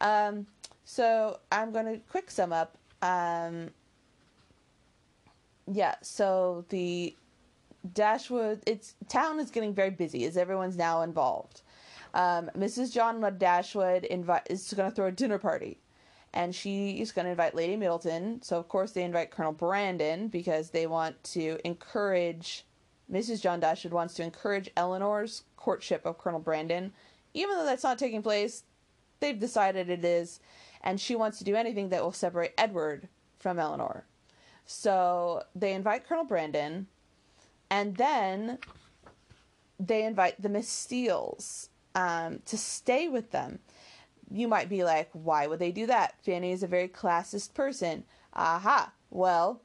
Um, 0.01 0.47
so 0.85 1.41
I'm 1.51 1.73
going 1.73 1.87
to 1.87 1.99
quick 2.11 2.31
sum 2.31 2.53
up. 2.53 2.77
Um, 3.03 3.71
yeah, 5.71 5.97
so 6.03 6.65
the 6.69 7.15
Dashwood, 7.93 8.63
it's 8.67 8.95
town 9.09 9.41
is 9.41 9.51
getting 9.51 9.75
very 9.75 9.91
busy 9.91 10.25
as 10.25 10.37
everyone's 10.37 10.77
now 10.77 11.03
involved. 11.03 11.63
Um, 12.15 12.51
Mrs. 12.57 12.93
John 12.93 13.21
Dashwood 13.39 14.05
invite 14.05 14.47
is 14.51 14.73
going 14.73 14.89
to 14.89 14.95
throw 14.95 15.07
a 15.07 15.13
dinner 15.13 15.39
party 15.39 15.79
and 16.35 16.55
she 16.55 17.01
is 17.01 17.13
going 17.13 17.25
to 17.25 17.31
invite 17.31 17.55
Lady 17.55 17.77
Middleton. 17.77 18.43
So, 18.43 18.59
of 18.59 18.69
course, 18.69 18.93
they 18.93 19.03
invite 19.03 19.31
Colonel 19.31 19.53
Brandon 19.53 20.29
because 20.29 20.71
they 20.71 20.87
want 20.87 21.23
to 21.25 21.59
encourage, 21.65 22.65
Mrs. 23.11 23.41
John 23.41 23.61
Dashwood 23.61 23.93
wants 23.93 24.15
to 24.15 24.23
encourage 24.23 24.71
Elinor's 24.77 25.45
courtship 25.57 26.05
of 26.05 26.19
Colonel 26.19 26.41
Brandon. 26.41 26.93
Even 27.35 27.57
though 27.57 27.65
that's 27.65 27.83
not 27.85 27.99
taking 27.99 28.23
place, 28.23 28.65
they've 29.21 29.39
decided 29.39 29.89
it 29.89 30.05
is, 30.05 30.41
and 30.83 31.01
she 31.01 31.17
wants 31.17 31.39
to 31.39 31.45
do 31.45 31.57
anything 31.57 31.89
that 31.91 32.03
will 32.03 32.13
separate 32.13 32.55
Edward 32.57 33.09
from 33.39 33.59
Elinor. 33.59 34.05
So, 34.67 35.45
they 35.55 35.73
invite 35.73 36.07
Colonel 36.07 36.25
Brandon, 36.25 36.87
and 37.71 37.97
then 37.97 38.59
they 39.81 40.05
invite 40.05 40.41
the 40.41 40.49
Miss 40.49 40.69
Steeles 40.69 41.71
um, 41.95 42.41
to 42.45 42.59
stay 42.59 43.09
with 43.09 43.31
them 43.31 43.61
you 44.31 44.49
might 44.49 44.69
be 44.69 44.85
like, 44.85 45.09
why 45.13 45.47
would 45.47 45.59
they 45.59 45.73
do 45.73 45.87
that? 45.87 46.15
Fanny 46.23 46.53
is 46.53 46.63
a 46.63 46.67
very 46.67 46.89
classist 46.89 47.55
person. 47.55 48.05
Aha. 48.35 48.93
Well, 49.11 49.63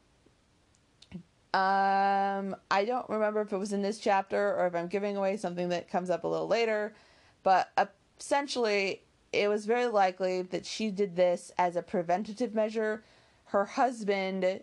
um, 1.54 2.56
I 2.72 2.86
don't 2.86 3.10
remember 3.10 3.42
if 3.42 3.52
it 3.52 3.58
was 3.58 3.74
in 3.74 3.82
this 3.82 4.00
chapter 4.00 4.56
or 4.56 4.68
if 4.68 4.76
I'm 4.76 4.88
giving 4.88 5.18
away 5.18 5.38
something 5.38 5.70
that 5.70 5.90
comes 5.90 6.10
up 6.10 6.24
a 6.24 6.28
little 6.28 6.48
later, 6.48 6.96
but 7.44 7.72
essentially, 8.20 9.04
it 9.34 9.50
was 9.50 9.66
very 9.66 9.88
likely 9.88 10.42
that 10.42 10.66
she 10.66 10.92
did 10.92 11.16
this 11.16 11.52
as 11.58 11.76
a 11.76 11.82
preventative 11.82 12.54
measure. 12.54 13.04
Her 13.46 13.66
husband 13.66 14.62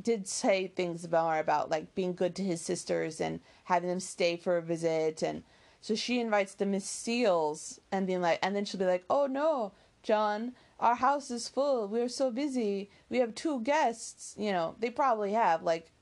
did 0.00 0.28
say 0.28 0.66
things 0.66 1.04
about 1.04 1.32
her 1.32 1.40
about 1.40 1.70
like 1.70 1.94
being 1.94 2.14
good 2.14 2.34
to 2.36 2.44
his 2.44 2.60
sisters 2.60 3.20
and 3.20 3.40
having 3.64 3.88
them 3.88 4.00
stay 4.00 4.36
for 4.36 4.56
a 4.56 4.62
visit 4.62 5.22
and 5.22 5.42
so 5.80 5.94
she 5.94 6.20
invites 6.20 6.54
the 6.54 6.66
Miss 6.66 6.84
Steeles 6.84 7.78
and 7.92 8.08
being 8.08 8.20
like, 8.20 8.40
and 8.42 8.56
then 8.56 8.64
she'll 8.64 8.80
be 8.80 8.86
like, 8.86 9.04
"Oh 9.08 9.26
no, 9.26 9.70
John, 10.02 10.54
our 10.80 10.96
house 10.96 11.30
is 11.30 11.48
full. 11.48 11.86
We're 11.86 12.08
so 12.08 12.30
busy. 12.32 12.90
We 13.08 13.18
have 13.18 13.36
two 13.36 13.60
guests. 13.60 14.34
You 14.36 14.50
know, 14.50 14.74
they 14.80 14.90
probably 14.90 15.32
have 15.32 15.62
like 15.62 15.92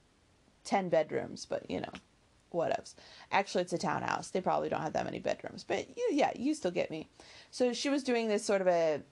ten 0.65 0.89
bedrooms, 0.89 1.45
but 1.45 1.71
you 1.71 1.83
know, 1.83 1.93
whatevs. 2.55 2.95
Actually, 3.31 3.63
it's 3.63 3.73
a 3.73 3.79
townhouse. 3.79 4.31
They 4.31 4.41
probably 4.41 4.69
don't 4.69 4.81
have 4.81 4.93
that 4.95 5.05
many 5.05 5.19
bedrooms, 5.19 5.65
but 5.65 5.87
you, 5.97 6.09
yeah, 6.13 6.33
you 6.37 6.55
still 6.55 6.71
get 6.71 6.91
me. 6.91 7.09
So 7.51 7.73
she 7.73 7.89
was 7.89 8.03
doing 8.03 8.29
this 8.29 8.45
sort 8.45 8.61
of 8.61 8.69
a 8.69 9.03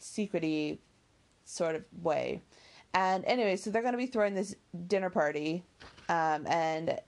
secrety 0.00 0.78
sort 1.44 1.74
of 1.74 1.84
way. 2.02 2.42
And 2.94 3.24
anyway, 3.24 3.56
so 3.56 3.70
they're 3.70 3.82
going 3.82 3.92
to 3.92 3.98
be 3.98 4.06
throwing 4.06 4.34
this 4.34 4.54
dinner 4.86 5.10
party, 5.10 5.64
um, 6.08 6.46
and 6.46 6.98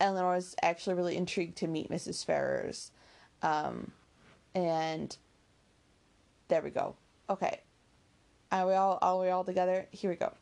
is 0.00 0.54
actually 0.62 0.94
really 0.94 1.16
intrigued 1.16 1.56
to 1.58 1.66
meet 1.66 1.90
Mrs. 1.90 2.24
Ferrars. 2.24 2.90
Um, 3.42 3.92
and 4.54 5.16
there 6.48 6.62
we 6.62 6.70
go. 6.70 6.96
Okay. 7.28 7.60
Are 8.52 8.66
we 8.66 8.74
all 8.74 8.98
are 9.00 9.20
we 9.20 9.28
all 9.28 9.44
together? 9.44 9.86
Here 9.90 10.10
we 10.10 10.16
go. 10.16 10.32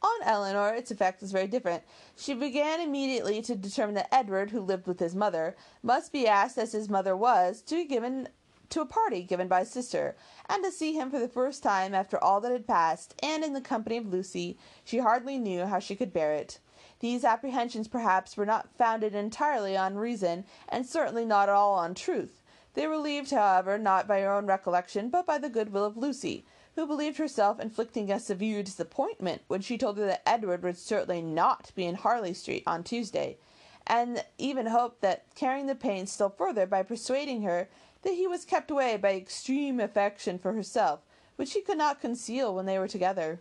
On 0.00 0.22
Elinor, 0.22 0.74
its 0.74 0.90
effect 0.90 1.20
was 1.20 1.32
very 1.32 1.48
different. 1.48 1.82
She 2.16 2.32
began 2.32 2.80
immediately 2.80 3.42
to 3.42 3.56
determine 3.56 3.96
that 3.96 4.14
Edward, 4.14 4.50
who 4.50 4.60
lived 4.60 4.86
with 4.86 5.00
his 5.00 5.14
mother, 5.14 5.56
must 5.82 6.12
be 6.12 6.28
asked, 6.28 6.56
as 6.56 6.72
his 6.72 6.88
mother 6.88 7.16
was, 7.16 7.62
to 7.62 7.74
be 7.74 7.84
given 7.84 8.28
to 8.70 8.80
a 8.80 8.86
party 8.86 9.22
given 9.22 9.48
by 9.48 9.60
his 9.60 9.70
sister, 9.70 10.14
and 10.48 10.62
to 10.62 10.70
see 10.70 10.92
him 10.92 11.10
for 11.10 11.18
the 11.18 11.28
first 11.28 11.62
time 11.62 11.94
after 11.94 12.22
all 12.22 12.40
that 12.40 12.52
had 12.52 12.66
passed, 12.66 13.14
and 13.22 13.42
in 13.42 13.54
the 13.54 13.60
company 13.60 13.96
of 13.96 14.06
Lucy, 14.12 14.58
she 14.84 14.98
hardly 14.98 15.38
knew 15.38 15.64
how 15.64 15.78
she 15.78 15.96
could 15.96 16.12
bear 16.12 16.32
it. 16.32 16.60
These 17.00 17.24
apprehensions, 17.24 17.88
perhaps, 17.88 18.36
were 18.36 18.46
not 18.46 18.68
founded 18.76 19.14
entirely 19.14 19.76
on 19.76 19.96
reason, 19.96 20.44
and 20.68 20.86
certainly 20.86 21.24
not 21.24 21.48
at 21.48 21.54
all 21.54 21.74
on 21.74 21.94
truth. 21.94 22.42
They 22.74 22.86
were 22.86 22.92
relieved, 22.92 23.30
however, 23.30 23.78
not 23.78 24.06
by 24.06 24.20
her 24.20 24.32
own 24.32 24.46
recollection, 24.46 25.08
but 25.08 25.26
by 25.26 25.38
the 25.38 25.48
good 25.48 25.72
will 25.72 25.84
of 25.84 25.96
Lucy, 25.96 26.44
who 26.78 26.86
believed 26.86 27.18
herself 27.18 27.58
inflicting 27.58 28.08
a 28.08 28.20
severe 28.20 28.62
disappointment 28.62 29.42
when 29.48 29.60
she 29.60 29.76
told 29.76 29.98
her 29.98 30.06
that 30.06 30.22
Edward 30.24 30.62
would 30.62 30.78
certainly 30.78 31.20
not 31.20 31.72
be 31.74 31.84
in 31.84 31.96
Harley 31.96 32.32
Street 32.32 32.62
on 32.68 32.84
Tuesday, 32.84 33.36
and 33.84 34.24
even 34.38 34.66
hoped 34.66 35.00
that 35.00 35.24
carrying 35.34 35.66
the 35.66 35.74
pain 35.74 36.06
still 36.06 36.28
further 36.28 36.66
by 36.66 36.84
persuading 36.84 37.42
her 37.42 37.68
that 38.02 38.14
he 38.14 38.28
was 38.28 38.44
kept 38.44 38.70
away 38.70 38.96
by 38.96 39.12
extreme 39.14 39.80
affection 39.80 40.38
for 40.38 40.52
herself, 40.52 41.00
which 41.34 41.48
she 41.48 41.62
could 41.62 41.78
not 41.78 42.00
conceal 42.00 42.54
when 42.54 42.66
they 42.66 42.78
were 42.78 42.86
together. 42.86 43.40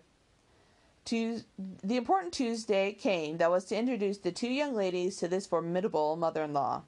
The 1.05 1.43
important 1.89 2.33
Tuesday 2.33 2.91
came 2.91 3.37
that 3.37 3.51
was 3.51 3.65
to 3.65 3.77
introduce 3.77 4.17
the 4.17 4.31
two 4.31 4.49
young 4.49 4.73
ladies 4.73 5.17
to 5.17 5.27
this 5.27 5.45
formidable 5.45 6.15
mother 6.15 6.41
in 6.41 6.53
law. 6.53 6.85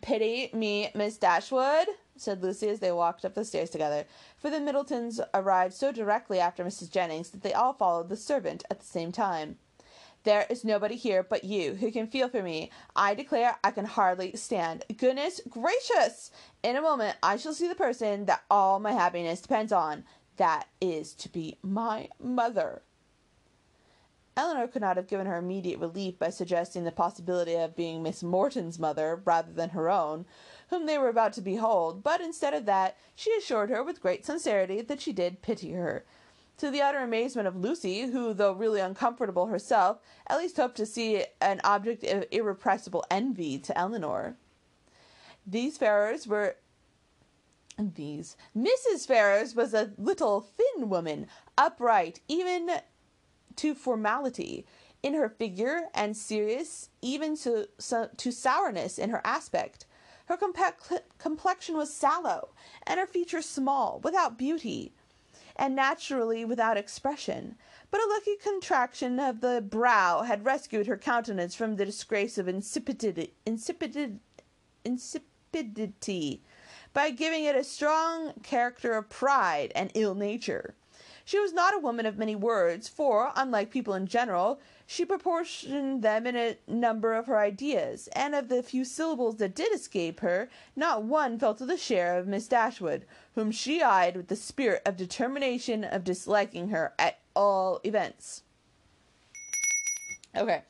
Pity 0.00 0.50
me, 0.52 0.90
Miss 0.94 1.16
Dashwood, 1.16 1.86
said 2.16 2.42
Lucy 2.42 2.68
as 2.68 2.80
they 2.80 2.92
walked 2.92 3.24
up 3.24 3.34
the 3.34 3.44
stairs 3.44 3.70
together, 3.70 4.04
for 4.38 4.50
the 4.50 4.60
Middletons 4.60 5.20
arrived 5.34 5.74
so 5.74 5.92
directly 5.92 6.40
after 6.40 6.64
Mrs. 6.64 6.90
Jennings 6.90 7.30
that 7.30 7.42
they 7.42 7.52
all 7.52 7.72
followed 7.72 8.08
the 8.08 8.16
servant 8.16 8.64
at 8.70 8.80
the 8.80 8.86
same 8.86 9.12
time. 9.12 9.58
There 10.24 10.46
is 10.50 10.64
nobody 10.64 10.96
here 10.96 11.22
but 11.22 11.44
you 11.44 11.76
who 11.76 11.92
can 11.92 12.08
feel 12.08 12.28
for 12.28 12.42
me. 12.42 12.72
I 12.96 13.14
declare 13.14 13.56
I 13.62 13.70
can 13.70 13.84
hardly 13.84 14.34
stand. 14.34 14.84
Goodness 14.96 15.40
gracious! 15.48 16.32
In 16.64 16.74
a 16.74 16.82
moment 16.82 17.16
I 17.22 17.36
shall 17.36 17.54
see 17.54 17.68
the 17.68 17.76
person 17.76 18.24
that 18.24 18.42
all 18.50 18.80
my 18.80 18.90
happiness 18.90 19.40
depends 19.40 19.70
on. 19.70 20.04
That 20.36 20.66
is 20.80 21.14
to 21.14 21.28
be 21.28 21.58
my 21.62 22.08
mother. 22.20 22.82
Elinor 24.36 24.68
could 24.68 24.82
not 24.82 24.96
have 24.96 25.06
given 25.06 25.26
her 25.26 25.36
immediate 25.36 25.80
relief 25.80 26.18
by 26.18 26.28
suggesting 26.28 26.84
the 26.84 26.92
possibility 26.92 27.54
of 27.54 27.74
being 27.74 28.02
Miss 28.02 28.22
Morton's 28.22 28.78
mother 28.78 29.22
rather 29.24 29.52
than 29.52 29.70
her 29.70 29.88
own, 29.88 30.26
whom 30.68 30.84
they 30.84 30.98
were 30.98 31.08
about 31.08 31.32
to 31.34 31.40
behold, 31.40 32.02
but 32.02 32.20
instead 32.20 32.52
of 32.52 32.66
that, 32.66 32.96
she 33.14 33.32
assured 33.32 33.70
her 33.70 33.82
with 33.82 34.02
great 34.02 34.26
sincerity 34.26 34.82
that 34.82 35.00
she 35.00 35.12
did 35.12 35.40
pity 35.40 35.72
her. 35.72 36.04
To 36.58 36.70
the 36.70 36.82
utter 36.82 36.98
amazement 36.98 37.48
of 37.48 37.56
Lucy, 37.56 38.06
who, 38.06 38.32
though 38.34 38.52
really 38.52 38.80
uncomfortable 38.80 39.46
herself, 39.46 39.98
at 40.26 40.38
least 40.38 40.56
hoped 40.56 40.76
to 40.76 40.86
see 40.86 41.24
an 41.40 41.60
object 41.64 42.04
of 42.04 42.24
irrepressible 42.30 43.04
envy 43.10 43.58
to 43.58 43.76
Elinor. 43.76 44.36
These 45.46 45.78
Ferrars 45.78 46.26
were 46.26 46.56
these. 47.78 48.36
Mrs. 48.56 49.06
Ferrars 49.06 49.54
was 49.54 49.74
a 49.74 49.92
little 49.98 50.40
thin 50.40 50.88
woman, 50.88 51.26
upright 51.58 52.20
even 52.26 52.70
to 53.56 53.74
formality 53.74 54.66
in 55.02 55.14
her 55.14 55.28
figure 55.28 55.84
and 55.94 56.16
serious 56.16 56.90
even 57.02 57.36
to, 57.36 57.68
to 58.16 58.32
sourness 58.32 58.98
in 58.98 59.10
her 59.10 59.20
aspect. 59.24 59.86
Her 60.26 60.36
compe- 60.36 61.00
complexion 61.18 61.76
was 61.76 61.94
sallow, 61.94 62.48
and 62.84 62.98
her 62.98 63.06
features 63.06 63.48
small, 63.48 64.00
without 64.02 64.36
beauty, 64.36 64.92
and 65.54 65.76
naturally 65.76 66.44
without 66.44 66.76
expression. 66.76 67.56
But 67.90 68.00
a 68.00 68.08
lucky 68.08 68.36
contraction 68.36 69.20
of 69.20 69.40
the 69.40 69.60
brow 69.60 70.22
had 70.22 70.44
rescued 70.44 70.88
her 70.88 70.96
countenance 70.96 71.54
from 71.54 71.76
the 71.76 71.84
disgrace 71.84 72.38
of 72.38 72.48
insipidity, 72.48 73.34
insipidity, 73.46 74.18
insipidity 74.84 76.40
by 76.92 77.10
giving 77.10 77.44
it 77.44 77.54
a 77.54 77.62
strong 77.62 78.32
character 78.42 78.94
of 78.94 79.08
pride 79.08 79.70
and 79.76 79.92
ill 79.94 80.14
nature. 80.14 80.74
She 81.26 81.40
was 81.40 81.52
not 81.52 81.74
a 81.74 81.80
woman 81.80 82.06
of 82.06 82.16
many 82.16 82.36
words, 82.36 82.88
for, 82.88 83.32
unlike 83.34 83.72
people 83.72 83.94
in 83.94 84.06
general, 84.06 84.60
she 84.86 85.04
proportioned 85.04 86.02
them 86.02 86.24
in 86.24 86.36
a 86.36 86.56
number 86.68 87.14
of 87.14 87.26
her 87.26 87.36
ideas, 87.36 88.08
and 88.12 88.32
of 88.32 88.48
the 88.48 88.62
few 88.62 88.84
syllables 88.84 89.34
that 89.38 89.56
did 89.56 89.74
escape 89.74 90.20
her, 90.20 90.48
not 90.76 91.02
one 91.02 91.36
fell 91.36 91.52
to 91.56 91.66
the 91.66 91.76
share 91.76 92.16
of 92.16 92.28
Miss 92.28 92.46
Dashwood, 92.46 93.06
whom 93.34 93.50
she 93.50 93.82
eyed 93.82 94.16
with 94.16 94.28
the 94.28 94.36
spirit 94.36 94.82
of 94.86 94.96
determination 94.96 95.82
of 95.82 96.04
disliking 96.04 96.68
her 96.68 96.94
at 96.96 97.18
all 97.34 97.80
events. 97.82 98.44
Okay, 100.36 100.62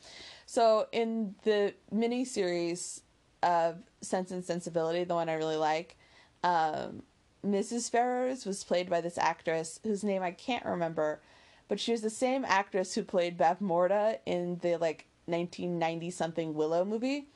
so 0.47 0.87
in 0.91 1.35
the 1.43 1.75
mini 1.93 2.25
series 2.25 3.03
of 3.43 3.77
Sense 4.01 4.31
and 4.31 4.43
Sensibility, 4.43 5.05
the 5.05 5.15
one 5.15 5.29
I 5.29 5.35
really 5.35 5.57
like, 5.57 5.99
um, 6.43 7.03
Mrs. 7.45 7.91
Ferrars 7.91 8.45
was 8.45 8.65
played 8.65 8.89
by 8.89 9.01
this 9.01 9.19
actress 9.19 9.81
whose 9.83 10.05
name 10.05 10.23
I 10.23 10.31
can't 10.31 10.65
remember, 10.65 11.21
but 11.69 11.81
she 11.81 11.93
was 11.93 12.03
the 12.03 12.11
same 12.11 12.45
actress 12.45 12.95
who 12.95 13.03
played 13.03 13.39
Bavmorda 13.39 14.19
in 14.27 14.59
the 14.63 14.77
like 14.77 15.07
1990 15.27 16.11
something 16.11 16.55
Willow 16.55 16.85
movie. 16.85 17.29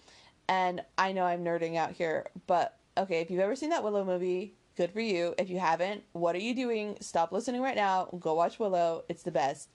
And 0.49 0.83
I 0.99 1.13
know 1.13 1.25
I'm 1.25 1.45
nerding 1.45 1.77
out 1.77 1.93
here, 1.93 2.31
but 2.47 2.77
okay, 2.97 3.21
if 3.21 3.31
you've 3.31 3.41
ever 3.41 3.57
seen 3.57 3.71
that 3.71 3.85
Willow 3.85 4.05
movie, 4.05 4.55
good 4.77 4.93
for 4.93 5.01
you. 5.01 5.35
If 5.39 5.51
you 5.51 5.59
haven't, 5.59 6.03
what 6.13 6.35
are 6.35 6.41
you 6.41 6.55
doing? 6.55 6.97
Stop 7.01 7.33
listening 7.33 7.61
right 7.63 7.77
now. 7.77 8.09
Go 8.19 8.35
watch 8.35 8.59
Willow. 8.59 9.05
It's 9.09 9.23
the 9.23 9.31
best. 9.31 9.69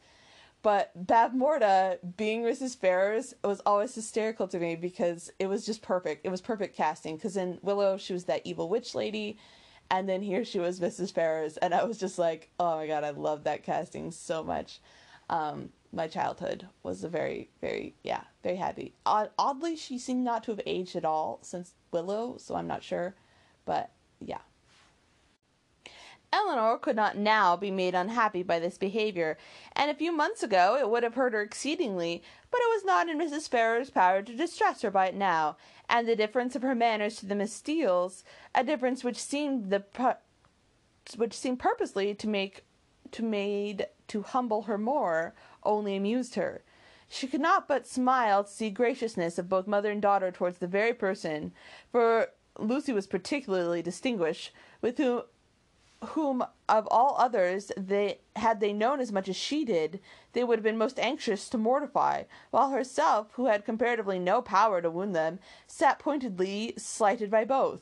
But 0.65 0.91
Bavmorda 1.05 1.99
being 2.17 2.41
Mrs. 2.41 2.75
Ferrars 2.75 3.35
was 3.43 3.61
always 3.67 3.93
hysterical 3.93 4.47
to 4.47 4.57
me 4.57 4.75
because 4.75 5.31
it 5.37 5.45
was 5.45 5.63
just 5.63 5.83
perfect. 5.83 6.25
It 6.25 6.29
was 6.29 6.41
perfect 6.41 6.75
casting 6.75 7.17
because 7.17 7.37
in 7.37 7.59
Willow 7.61 7.97
she 7.97 8.13
was 8.13 8.25
that 8.25 8.41
evil 8.45 8.67
witch 8.67 8.95
lady, 8.95 9.37
and 9.91 10.09
then 10.09 10.21
here 10.21 10.43
she 10.43 10.59
was 10.59 10.79
Mrs. 10.79 11.13
Ferrars, 11.13 11.57
and 11.57 11.73
I 11.73 11.83
was 11.83 11.97
just 11.97 12.17
like, 12.17 12.49
oh 12.59 12.77
my 12.77 12.87
god, 12.87 13.03
I 13.03 13.11
love 13.11 13.43
that 13.43 13.63
casting 13.63 14.11
so 14.11 14.43
much. 14.43 14.79
Um, 15.29 15.69
my 15.91 16.07
childhood 16.07 16.67
was 16.83 17.03
a 17.03 17.09
very, 17.09 17.49
very, 17.61 17.95
yeah, 18.03 18.23
very 18.43 18.57
happy. 18.57 18.93
oddly, 19.05 19.75
she 19.75 19.97
seemed 19.97 20.23
not 20.23 20.43
to 20.43 20.51
have 20.51 20.61
aged 20.65 20.95
at 20.95 21.05
all 21.05 21.39
since 21.41 21.73
Willow, 21.91 22.35
so 22.37 22.55
I'm 22.55 22.67
not 22.67 22.83
sure, 22.83 23.15
but 23.65 23.91
yeah. 24.19 24.39
Elinor 26.33 26.77
could 26.77 26.97
not 26.97 27.17
now 27.17 27.55
be 27.55 27.71
made 27.71 27.95
unhappy 27.95 28.43
by 28.43 28.59
this 28.59 28.77
behavior, 28.77 29.37
and 29.73 29.89
a 29.89 29.95
few 29.95 30.11
months 30.11 30.43
ago 30.43 30.77
it 30.77 30.89
would 30.89 31.03
have 31.03 31.15
hurt 31.15 31.31
her 31.33 31.41
exceedingly, 31.41 32.21
but 32.51 32.59
it 32.59 32.75
was 32.75 32.83
not 32.83 33.07
in 33.07 33.17
Mrs. 33.17 33.47
Ferrars's 33.47 33.89
power 33.89 34.21
to 34.21 34.35
distress 34.35 34.81
her 34.81 34.91
by 34.91 35.07
it 35.07 35.15
now, 35.15 35.55
and 35.89 36.07
the 36.07 36.15
difference 36.15 36.55
of 36.55 36.61
her 36.61 36.75
manners 36.75 37.17
to 37.17 37.25
the 37.25 37.35
Miss 37.35 37.53
Steeles, 37.53 38.23
a 38.53 38.63
difference 38.63 39.03
which 39.03 39.21
seemed 39.21 39.69
the 39.69 39.83
which 41.15 41.33
seemed 41.33 41.59
purposely 41.59 42.15
to 42.15 42.27
make 42.27 42.65
to 43.11 43.23
made 43.23 43.87
to 44.07 44.21
humble 44.23 44.63
her 44.63 44.77
more, 44.77 45.33
only 45.63 45.95
amused 45.95 46.35
her. 46.35 46.63
She 47.07 47.27
could 47.27 47.41
not 47.41 47.67
but 47.67 47.87
smile 47.87 48.43
to 48.43 48.49
see 48.49 48.69
graciousness 48.69 49.37
of 49.37 49.47
both 49.47 49.67
mother 49.67 49.91
and 49.91 50.01
daughter 50.01 50.31
towards 50.31 50.57
the 50.57 50.67
very 50.67 50.93
person, 50.93 51.53
for 51.91 52.29
Lucy 52.57 52.91
was 52.91 53.07
particularly 53.07 53.81
distinguished, 53.81 54.51
with 54.81 54.97
whom 54.97 55.23
whom 56.05 56.43
of 56.67 56.87
all 56.89 57.15
others 57.17 57.71
they 57.77 58.19
had 58.35 58.59
they 58.59 58.73
known 58.73 58.99
as 58.99 59.11
much 59.11 59.29
as 59.29 59.35
she 59.35 59.65
did, 59.65 59.99
they 60.33 60.43
would 60.43 60.59
have 60.59 60.63
been 60.63 60.77
most 60.77 60.99
anxious 60.99 61.49
to 61.49 61.57
mortify, 61.57 62.23
while 62.51 62.69
herself, 62.71 63.27
who 63.33 63.45
had 63.45 63.65
comparatively 63.65 64.19
no 64.19 64.41
power 64.41 64.81
to 64.81 64.89
wound 64.89 65.15
them, 65.15 65.39
sat 65.67 65.99
pointedly 65.99 66.73
slighted 66.77 67.29
by 67.29 67.45
both. 67.45 67.81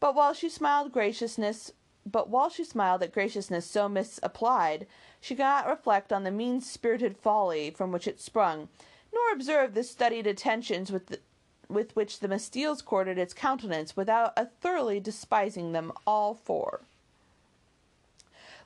But 0.00 0.14
while 0.14 0.32
she 0.32 0.48
smiled 0.48 0.92
graciousness 0.92 1.72
but 2.10 2.30
while 2.30 2.48
she 2.48 2.64
smiled 2.64 3.02
at 3.02 3.12
graciousness 3.12 3.66
so 3.66 3.88
misapplied, 3.88 4.86
she 5.20 5.34
could 5.34 5.42
not 5.42 5.66
reflect 5.66 6.12
on 6.12 6.24
the 6.24 6.30
mean 6.30 6.60
spirited 6.60 7.18
folly 7.18 7.70
from 7.70 7.92
which 7.92 8.08
it 8.08 8.20
sprung, 8.20 8.68
nor 9.12 9.32
observe 9.32 9.74
the 9.74 9.82
studied 9.82 10.26
attentions 10.26 10.90
with 10.90 11.08
the, 11.08 11.20
with 11.68 11.94
which 11.94 12.20
the 12.20 12.28
Miss 12.28 12.46
Steeles 12.46 12.80
courted 12.80 13.18
its 13.18 13.34
countenance 13.34 13.94
without 13.94 14.32
a 14.36 14.46
thoroughly 14.46 15.00
despising 15.00 15.72
them 15.72 15.92
all 16.06 16.34
four. 16.34 16.80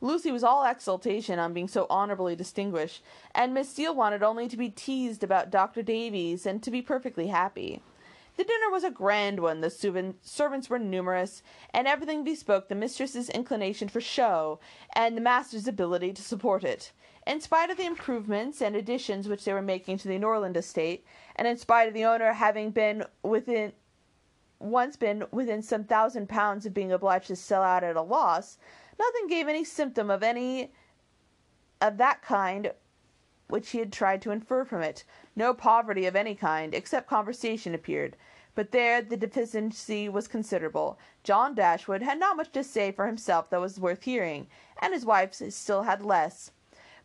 Lucy 0.02 0.32
was 0.32 0.42
all 0.42 0.64
exultation 0.64 1.38
on 1.38 1.52
being 1.54 1.68
so 1.68 1.86
honorably 1.88 2.34
distinguished, 2.34 3.04
and 3.36 3.54
Miss 3.54 3.68
Steele 3.68 3.94
wanted 3.94 4.22
only 4.22 4.48
to 4.48 4.56
be 4.56 4.68
teased 4.68 5.22
about 5.22 5.50
Dr. 5.50 5.80
Davies 5.80 6.44
and 6.44 6.60
to 6.64 6.72
be 6.72 6.82
perfectly 6.82 7.28
happy. 7.28 7.80
The 8.36 8.42
dinner 8.42 8.68
was 8.68 8.82
a 8.82 8.90
grand 8.90 9.38
one, 9.38 9.60
the 9.60 9.70
servants 10.22 10.68
were 10.68 10.78
numerous, 10.80 11.44
and 11.72 11.86
everything 11.86 12.24
bespoke 12.24 12.68
the 12.68 12.74
mistress's 12.74 13.30
inclination 13.30 13.88
for 13.88 14.00
show, 14.00 14.58
and 14.92 15.16
the 15.16 15.20
master's 15.20 15.68
ability 15.68 16.12
to 16.14 16.22
support 16.22 16.64
it. 16.64 16.90
In 17.24 17.40
spite 17.40 17.70
of 17.70 17.76
the 17.76 17.86
improvements 17.86 18.60
and 18.60 18.74
additions 18.74 19.28
which 19.28 19.44
they 19.44 19.52
were 19.52 19.62
making 19.62 19.98
to 19.98 20.08
the 20.08 20.18
Norland 20.18 20.56
estate, 20.56 21.06
and 21.36 21.46
in 21.46 21.56
spite 21.56 21.86
of 21.86 21.94
the 21.94 22.06
owner 22.06 22.32
having 22.32 22.70
been 22.70 23.04
within 23.22 23.72
once 24.58 24.96
been 24.96 25.24
within 25.32 25.60
some 25.60 25.84
thousand 25.84 26.28
pounds 26.28 26.66
of 26.66 26.74
being 26.74 26.92
obliged 26.92 27.26
to 27.26 27.36
sell 27.36 27.62
out 27.62 27.84
at 27.84 27.96
a 27.96 28.02
loss, 28.02 28.58
Nothing 29.02 29.26
gave 29.26 29.48
any 29.48 29.64
symptom 29.64 30.10
of 30.10 30.22
any 30.22 30.70
of 31.80 31.96
that 31.96 32.22
kind 32.22 32.72
which 33.48 33.70
he 33.70 33.78
had 33.78 33.92
tried 33.92 34.22
to 34.22 34.30
infer 34.30 34.64
from 34.64 34.80
it. 34.80 35.02
No 35.34 35.52
poverty 35.52 36.06
of 36.06 36.14
any 36.14 36.36
kind, 36.36 36.72
except 36.72 37.08
conversation, 37.08 37.74
appeared. 37.74 38.16
But 38.54 38.70
there 38.70 39.02
the 39.02 39.16
deficiency 39.16 40.08
was 40.08 40.28
considerable. 40.28 41.00
John 41.24 41.52
Dashwood 41.54 42.02
had 42.02 42.20
not 42.20 42.36
much 42.36 42.52
to 42.52 42.62
say 42.62 42.92
for 42.92 43.06
himself 43.06 43.50
that 43.50 43.60
was 43.60 43.80
worth 43.80 44.04
hearing, 44.04 44.46
and 44.80 44.94
his 44.94 45.04
wife 45.04 45.34
still 45.34 45.82
had 45.82 46.04
less. 46.04 46.52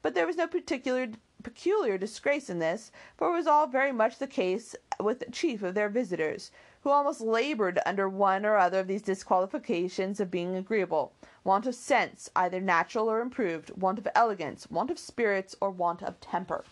But 0.04 0.14
there 0.14 0.28
was 0.28 0.38
no 0.38 0.46
particular 0.46 1.08
peculiar 1.42 1.98
disgrace 1.98 2.50
in 2.50 2.60
this, 2.60 2.92
for 3.18 3.30
it 3.30 3.38
was 3.38 3.48
all 3.48 3.66
very 3.66 3.92
much 3.92 4.20
the 4.20 4.28
case 4.28 4.76
with 5.00 5.20
the 5.20 5.32
chief 5.32 5.64
of 5.64 5.74
their 5.74 5.90
visitors, 5.90 6.52
who 6.88 6.94
almost 6.94 7.20
labored 7.20 7.78
under 7.86 8.08
one 8.08 8.46
or 8.46 8.56
other 8.56 8.80
of 8.80 8.88
these 8.88 9.02
disqualifications 9.02 10.22
of 10.22 10.32
being 10.32 10.56
agreeable 10.56 11.12
want 11.44 11.66
of 11.66 11.76
sense, 11.76 12.30
either 12.34 12.62
natural 12.62 13.12
or 13.12 13.20
improved, 13.20 13.70
want 13.76 14.00
of 14.00 14.08
elegance, 14.16 14.72
want 14.72 14.90
of 14.90 14.98
spirits, 14.98 15.54
or 15.60 15.70
want 15.70 16.02
of 16.02 16.18
temper. 16.22 16.64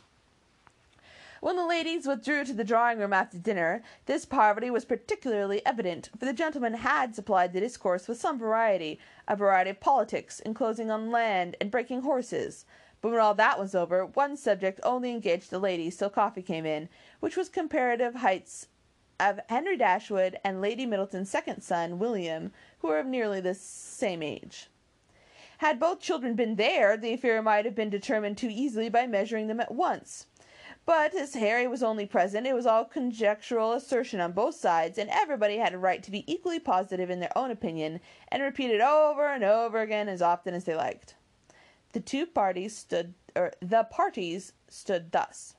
When 1.42 1.58
the 1.58 1.68
ladies 1.68 2.08
withdrew 2.08 2.46
to 2.46 2.54
the 2.54 2.64
drawing 2.64 2.98
room 2.98 3.12
after 3.12 3.38
dinner, 3.38 3.84
this 4.06 4.24
poverty 4.24 4.72
was 4.72 4.86
particularly 4.86 5.62
evident, 5.66 6.10
for 6.18 6.24
the 6.24 6.32
gentlemen 6.32 6.76
had 6.76 7.14
supplied 7.14 7.52
the 7.52 7.60
discourse 7.60 8.08
with 8.08 8.18
some 8.18 8.40
variety, 8.40 8.98
a 9.28 9.36
variety 9.36 9.72
of 9.72 9.82
politics, 9.82 10.40
enclosing 10.40 10.90
on 10.90 11.12
land 11.12 11.58
and 11.60 11.70
breaking 11.70 12.04
horses. 12.04 12.64
But 13.02 13.12
when 13.12 13.20
all 13.20 13.36
that 13.36 13.60
was 13.60 13.76
over, 13.76 14.06
one 14.06 14.38
subject 14.38 14.80
only 14.84 15.12
engaged 15.12 15.50
the 15.50 15.60
ladies 15.60 15.98
till 15.98 16.10
coffee 16.10 16.42
came 16.42 16.66
in, 16.66 16.88
which 17.20 17.36
was 17.36 17.50
comparative 17.50 18.16
heights 18.16 18.68
of 19.20 19.40
Henry 19.50 19.78
Dashwood 19.78 20.38
and 20.44 20.62
Lady 20.62 20.86
Middleton's 20.86 21.30
second 21.30 21.62
son, 21.62 22.00
William, 22.00 22.52
who 22.80 22.90
were 22.90 23.00
of 23.00 23.06
nearly 23.06 23.40
the 23.40 23.54
same 23.54 24.22
age. 24.22 24.70
Had 25.60 25.80
both 25.80 26.02
children 26.02 26.36
been 26.36 26.56
there, 26.56 26.98
the 26.98 27.14
affair 27.14 27.42
might 27.42 27.66
have 27.66 27.76
been 27.76 27.90
determined 27.90 28.38
too 28.38 28.50
easily 28.52 28.90
by 28.90 29.08
measuring 29.08 29.48
them 29.48 29.60
at 29.60 29.74
once. 29.74 30.28
But 30.86 31.16
as 31.16 31.34
Harry 31.34 31.66
was 31.66 31.82
only 31.82 32.06
present, 32.06 32.46
it 32.46 32.54
was 32.54 32.68
all 32.68 32.86
conjectural 32.86 33.74
assertion 33.74 34.20
on 34.20 34.34
both 34.34 34.56
sides, 34.56 34.98
and 34.98 35.10
everybody 35.10 35.58
had 35.58 35.74
a 35.74 35.80
right 35.80 36.04
to 36.04 36.12
be 36.12 36.32
equally 36.32 36.60
positive 36.60 37.10
in 37.10 37.20
their 37.20 37.36
own 37.36 37.50
opinion, 37.50 38.02
and 38.28 38.44
repeat 38.44 38.70
it 38.70 38.82
over 38.82 39.28
and 39.28 39.44
over 39.44 39.80
again 39.80 40.08
as 40.08 40.22
often 40.22 40.54
as 40.54 40.66
they 40.66 40.76
liked. 40.76 41.16
The 41.94 42.02
two 42.02 42.26
parties 42.28 42.76
stood, 42.78 43.14
or 43.36 43.54
the 43.62 43.86
parties 43.86 44.54
stood 44.68 45.12
thus. 45.12 45.55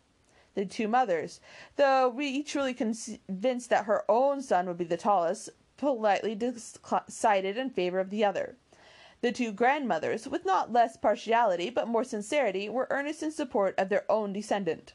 The 0.56 0.64
two 0.64 0.88
mothers, 0.88 1.38
though 1.76 2.18
each 2.18 2.54
really 2.54 2.72
convinced 2.72 3.68
that 3.68 3.84
her 3.84 4.10
own 4.10 4.40
son 4.40 4.66
would 4.66 4.78
be 4.78 4.84
the 4.84 4.96
tallest, 4.96 5.50
politely 5.76 6.34
decided 6.34 7.58
in 7.58 7.68
favor 7.68 8.00
of 8.00 8.08
the 8.08 8.24
other. 8.24 8.56
The 9.20 9.32
two 9.32 9.52
grandmothers, 9.52 10.26
with 10.26 10.46
not 10.46 10.72
less 10.72 10.96
partiality 10.96 11.68
but 11.68 11.88
more 11.88 12.04
sincerity, 12.04 12.70
were 12.70 12.86
earnest 12.88 13.22
in 13.22 13.32
support 13.32 13.74
of 13.78 13.90
their 13.90 14.10
own 14.10 14.32
descendant. 14.32 14.94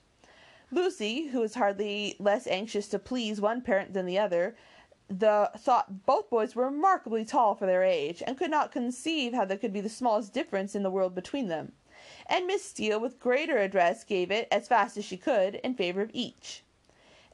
Lucy, 0.72 1.28
who 1.28 1.42
was 1.42 1.54
hardly 1.54 2.16
less 2.18 2.48
anxious 2.48 2.88
to 2.88 2.98
please 2.98 3.40
one 3.40 3.62
parent 3.62 3.94
than 3.94 4.08
the 4.08 4.18
other, 4.18 4.56
the 5.10 5.52
thought 5.60 6.08
both 6.08 6.30
boys 6.32 6.56
were 6.56 6.66
remarkably 6.66 7.24
tall 7.24 7.54
for 7.54 7.68
their 7.68 7.84
age, 7.84 8.24
and 8.26 8.36
could 8.36 8.50
not 8.50 8.72
conceive 8.72 9.34
how 9.34 9.46
there 9.46 9.58
could 9.58 9.74
be 9.74 9.82
the 9.82 9.90
smallest 9.90 10.34
difference 10.34 10.74
in 10.74 10.82
the 10.82 10.90
world 10.90 11.14
between 11.14 11.50
them. 11.50 11.74
And 12.28 12.48
Miss 12.48 12.64
Steele, 12.64 13.00
with 13.00 13.20
greater 13.20 13.58
address, 13.58 14.04
gave 14.04 14.32
it, 14.32 14.48
as 14.52 14.68
fast 14.68 14.98
as 14.98 15.06
she 15.06 15.18
could, 15.18 15.56
in 15.56 15.76
favor 15.76 16.02
of 16.02 16.12
each. 16.14 16.64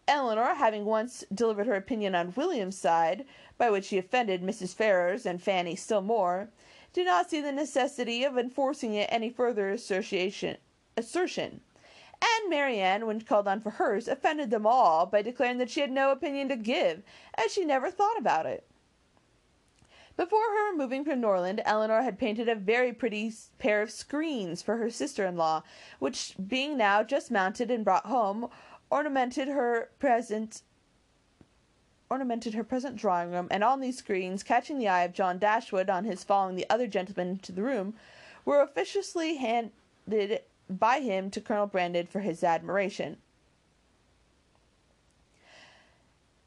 Elinor, 0.08 0.56
having 0.56 0.86
once 0.86 1.24
delivered 1.34 1.68
her 1.68 1.76
opinion 1.76 2.16
on 2.16 2.34
William's 2.36 2.78
side, 2.78 3.26
by 3.58 3.70
which 3.70 3.86
she 3.86 3.98
offended 3.98 4.42
Mrs. 4.42 4.74
Ferrars 4.74 5.26
and 5.26 5.42
Fanny 5.42 5.76
still 5.76 6.02
more, 6.02 6.50
did 6.94 7.06
not 7.06 7.30
see 7.30 7.42
the 7.42 7.52
necessity 7.52 8.24
of 8.24 8.38
enforcing 8.38 8.94
it 8.94 9.10
any 9.12 9.30
further 9.30 9.70
assertion 9.70 10.58
and 12.22 12.50
Marianne, 12.50 13.06
when 13.06 13.22
called 13.22 13.48
on 13.48 13.62
for 13.62 13.70
hers, 13.70 14.08
offended 14.08 14.50
them 14.50 14.66
all 14.66 15.06
by 15.06 15.22
declaring 15.22 15.60
that 15.60 15.70
she 15.70 15.82
had 15.82 15.92
no 15.92 16.12
opinion 16.12 16.50
to 16.50 16.56
give, 16.56 17.04
as 17.36 17.54
she 17.54 17.64
never 17.64 17.92
thought 17.92 18.18
about 18.18 18.48
it. 18.48 18.67
Before 20.18 20.40
her 20.40 20.72
removing 20.72 21.06
from 21.06 21.22
Norland, 21.22 21.62
Elinor 21.64 22.02
had 22.02 22.18
painted 22.18 22.50
a 22.50 22.56
very 22.56 22.92
pretty 22.92 23.32
pair 23.60 23.84
of 23.84 23.92
screens 23.92 24.64
for 24.64 24.78
her 24.78 24.90
sister 24.90 25.28
in 25.28 25.38
law, 25.38 25.62
which, 26.00 26.34
being 26.48 26.76
now 26.76 27.04
just 27.04 27.30
mounted 27.30 27.70
and 27.70 27.86
brought 27.86 28.08
home, 28.08 28.50
ornamented 28.90 29.48
her 29.48 29.92
present 30.00 30.64
ornamented 32.10 32.54
her 32.54 32.64
present 32.64 32.96
drawing 32.96 33.32
room, 33.32 33.50
and 33.52 33.64
on 33.66 33.82
these 33.82 33.98
screens, 33.98 34.42
catching 34.42 34.80
the 34.80 34.88
eye 34.88 35.04
of 35.04 35.14
John 35.14 35.38
Dashwood 35.38 35.90
on 35.90 36.06
his 36.06 36.24
following 36.24 36.56
the 36.56 36.66
other 36.70 36.88
gentlemen 36.88 37.32
into 37.32 37.52
the 37.52 37.62
room, 37.62 37.96
were 38.46 38.62
officiously 38.62 39.36
handed 39.36 40.42
by 40.70 41.02
him 41.02 41.30
to 41.32 41.42
Colonel 41.42 41.68
Brandon 41.68 42.08
for 42.08 42.22
his 42.22 42.46
admiration. 42.46 43.18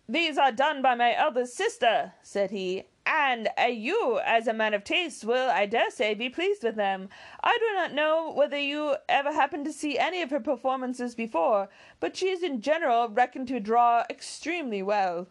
These 0.09 0.38
are 0.38 0.50
done 0.50 0.80
by 0.80 0.94
my 0.94 1.14
eldest 1.14 1.54
sister, 1.54 2.14
said 2.22 2.50
he, 2.50 2.87
and 3.12 3.48
uh, 3.60 3.64
you, 3.64 4.20
as 4.24 4.46
a 4.46 4.52
man 4.52 4.72
of 4.72 4.84
taste, 4.84 5.24
will, 5.24 5.50
I 5.50 5.66
dare 5.66 5.90
say, 5.90 6.14
be 6.14 6.28
pleased 6.28 6.62
with 6.62 6.76
them. 6.76 7.08
I 7.42 7.58
do 7.58 7.74
not 7.74 7.92
know 7.92 8.32
whether 8.32 8.56
you 8.56 8.94
ever 9.08 9.32
happened 9.32 9.64
to 9.64 9.72
see 9.72 9.98
any 9.98 10.22
of 10.22 10.30
her 10.30 10.38
performances 10.38 11.16
before, 11.16 11.68
but 11.98 12.16
she 12.16 12.28
is 12.28 12.44
in 12.44 12.60
general 12.60 13.08
reckoned 13.08 13.48
to 13.48 13.58
draw 13.58 14.04
extremely 14.08 14.80
well. 14.80 15.26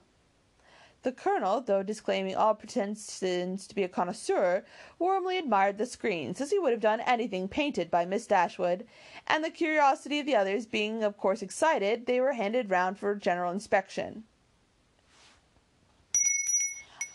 The 1.03 1.13
colonel, 1.13 1.61
though 1.61 1.81
disclaiming 1.81 2.35
all 2.35 2.53
pretensions 2.53 3.65
to 3.67 3.75
be 3.75 3.83
a 3.83 3.87
connoisseur, 3.87 4.65
warmly 4.97 5.37
admired 5.37 5.77
the 5.77 5.85
screens, 5.85 6.41
as 6.41 6.51
he 6.51 6.59
would 6.59 6.73
have 6.73 6.81
done 6.81 6.99
anything 6.99 7.47
painted 7.47 7.89
by 7.89 8.03
Miss 8.03 8.27
Dashwood, 8.27 8.85
and 9.25 9.41
the 9.41 9.49
curiosity 9.49 10.19
of 10.19 10.25
the 10.25 10.35
others 10.35 10.65
being 10.65 11.01
of 11.01 11.15
course 11.15 11.41
excited, 11.41 12.07
they 12.07 12.19
were 12.19 12.33
handed 12.33 12.69
round 12.69 12.99
for 12.99 13.15
general 13.15 13.53
inspection. 13.53 14.25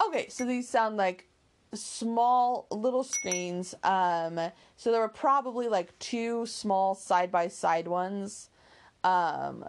Okay, 0.09 0.29
so 0.29 0.45
these 0.45 0.69
sound 0.69 0.97
like 0.97 1.29
small 1.73 2.67
little 2.71 3.05
screens. 3.05 3.75
Um, 3.83 4.41
so 4.77 4.93
there 4.93 5.01
were 5.01 5.09
probably 5.09 5.69
like 5.69 5.99
two 5.99 6.47
small 6.47 6.95
side 6.95 7.33
by 7.33 7.49
side 7.49 7.89
ones. 7.89 8.51
Um, 9.03 9.65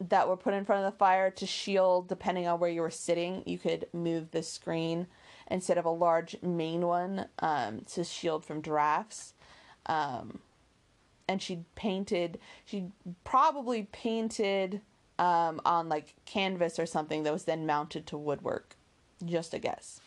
that 0.00 0.28
were 0.28 0.36
put 0.36 0.54
in 0.54 0.64
front 0.64 0.84
of 0.84 0.92
the 0.92 0.98
fire 0.98 1.30
to 1.30 1.46
shield, 1.46 2.08
depending 2.08 2.46
on 2.46 2.60
where 2.60 2.70
you 2.70 2.80
were 2.80 2.90
sitting, 2.90 3.42
you 3.46 3.58
could 3.58 3.86
move 3.92 4.30
the 4.30 4.42
screen 4.42 5.06
instead 5.50 5.78
of 5.78 5.84
a 5.84 5.90
large 5.90 6.36
main 6.42 6.86
one 6.86 7.26
um, 7.40 7.80
to 7.92 8.04
shield 8.04 8.44
from 8.44 8.60
drafts. 8.60 9.34
Um, 9.86 10.40
and 11.26 11.42
she 11.42 11.64
painted, 11.74 12.38
she 12.64 12.86
probably 13.24 13.88
painted 13.90 14.80
um, 15.18 15.60
on 15.64 15.88
like 15.88 16.14
canvas 16.24 16.78
or 16.78 16.86
something 16.86 17.24
that 17.24 17.32
was 17.32 17.44
then 17.44 17.66
mounted 17.66 18.06
to 18.06 18.16
woodwork. 18.16 18.76
Just 19.24 19.54
a 19.54 19.58
guess. 19.58 20.00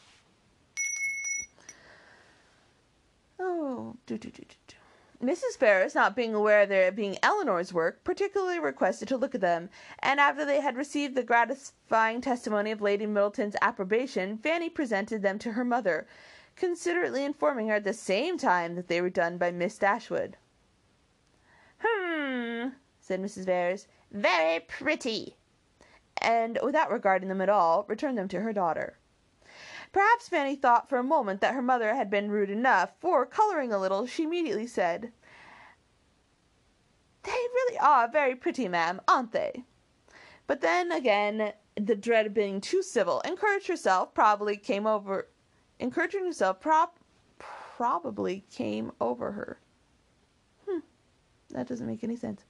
Oh, 3.39 3.95
do 4.06 4.17
do 4.17 4.30
do 4.30 4.43
do. 4.67 4.76
Mrs. 5.21 5.56
Ferrars, 5.60 5.93
not 5.93 6.15
being 6.15 6.34
aware 6.34 6.63
of 6.63 6.69
their 6.69 6.91
being 6.91 7.17
Elinor's 7.21 7.71
work, 7.71 8.04
particularly 8.04 8.58
requested 8.58 9.08
to 9.08 9.17
look 9.17 9.36
at 9.36 9.41
them, 9.41 9.69
and 10.00 10.19
after 10.19 10.43
they 10.45 10.62
had 10.62 10.76
received 10.76 11.13
the 11.13 11.21
gratifying 11.21 12.21
testimony 12.21 12.71
of 12.71 12.82
Lady 12.82 13.06
Middleton's 13.06 13.56
approbation, 13.62 14.38
Fanny 14.38 14.67
presented 14.67 15.21
them 15.21 15.38
to 15.38 15.52
her 15.52 15.63
mother, 15.63 16.08
considerately 16.56 17.24
informing 17.24 17.67
her 17.67 17.76
at 17.76 17.84
the 17.84 17.93
same 17.93 18.38
time 18.38 18.74
that 18.76 18.88
they 18.88 19.00
were 19.00 19.12
done 19.12 19.38
by 19.38 19.52
Miss 19.52 19.78
Dashwood. 19.78 20.38
"Hum," 21.84 22.76
said 23.00 23.21
Mrs. 23.21 23.45
Ferrars, 23.45 23.88
"very 24.10 24.60
pretty," 24.62 25.38
and, 26.19 26.58
without 26.63 26.91
regarding 26.91 27.30
them 27.30 27.41
at 27.41 27.50
all, 27.50 27.86
returned 27.88 28.17
them 28.17 28.28
to 28.30 28.41
her 28.41 28.54
daughter. 28.54 28.97
Perhaps 29.91 30.30
Fanny 30.30 30.56
thought 30.56 30.88
for 30.89 30.97
a 30.97 31.04
moment 31.04 31.41
that 31.41 31.54
her 31.54 31.62
mother 31.62 31.95
had 31.95 32.10
been 32.10 32.32
rude 32.32 32.49
enough, 32.49 32.91
for, 32.99 33.25
colouring 33.25 33.71
a 33.71 33.77
little, 33.77 34.06
she 34.06 34.23
immediately 34.23 34.67
said, 34.67 35.13
"They 37.23 37.32
really 37.32 37.77
are 37.77 38.08
very 38.08 38.36
pretty, 38.36 38.67
ma'am, 38.67 39.01
aren't 39.08 39.32
they?" 39.32 39.65
But 40.47 40.62
then, 40.62 40.91
again, 40.91 41.54
the 41.75 41.95
dread 41.95 42.25
of 42.25 42.34
being 42.34 42.60
too 42.62 42.84
civil 42.84 43.21
encouraged 43.21 43.67
herself 43.67 44.13
probably 44.13 44.58
came 44.58 44.86
over 44.86 45.30
encouraging 45.80 46.25
herself 46.25 46.60
prop 46.60 46.99
probably 47.39 48.45
came 48.51 48.91
over 48.99 49.32
her. 49.32 49.61
That 51.52 51.68
doesn't 51.68 51.88
make 51.88 52.04
any 52.04 52.16
sense. 52.16 52.44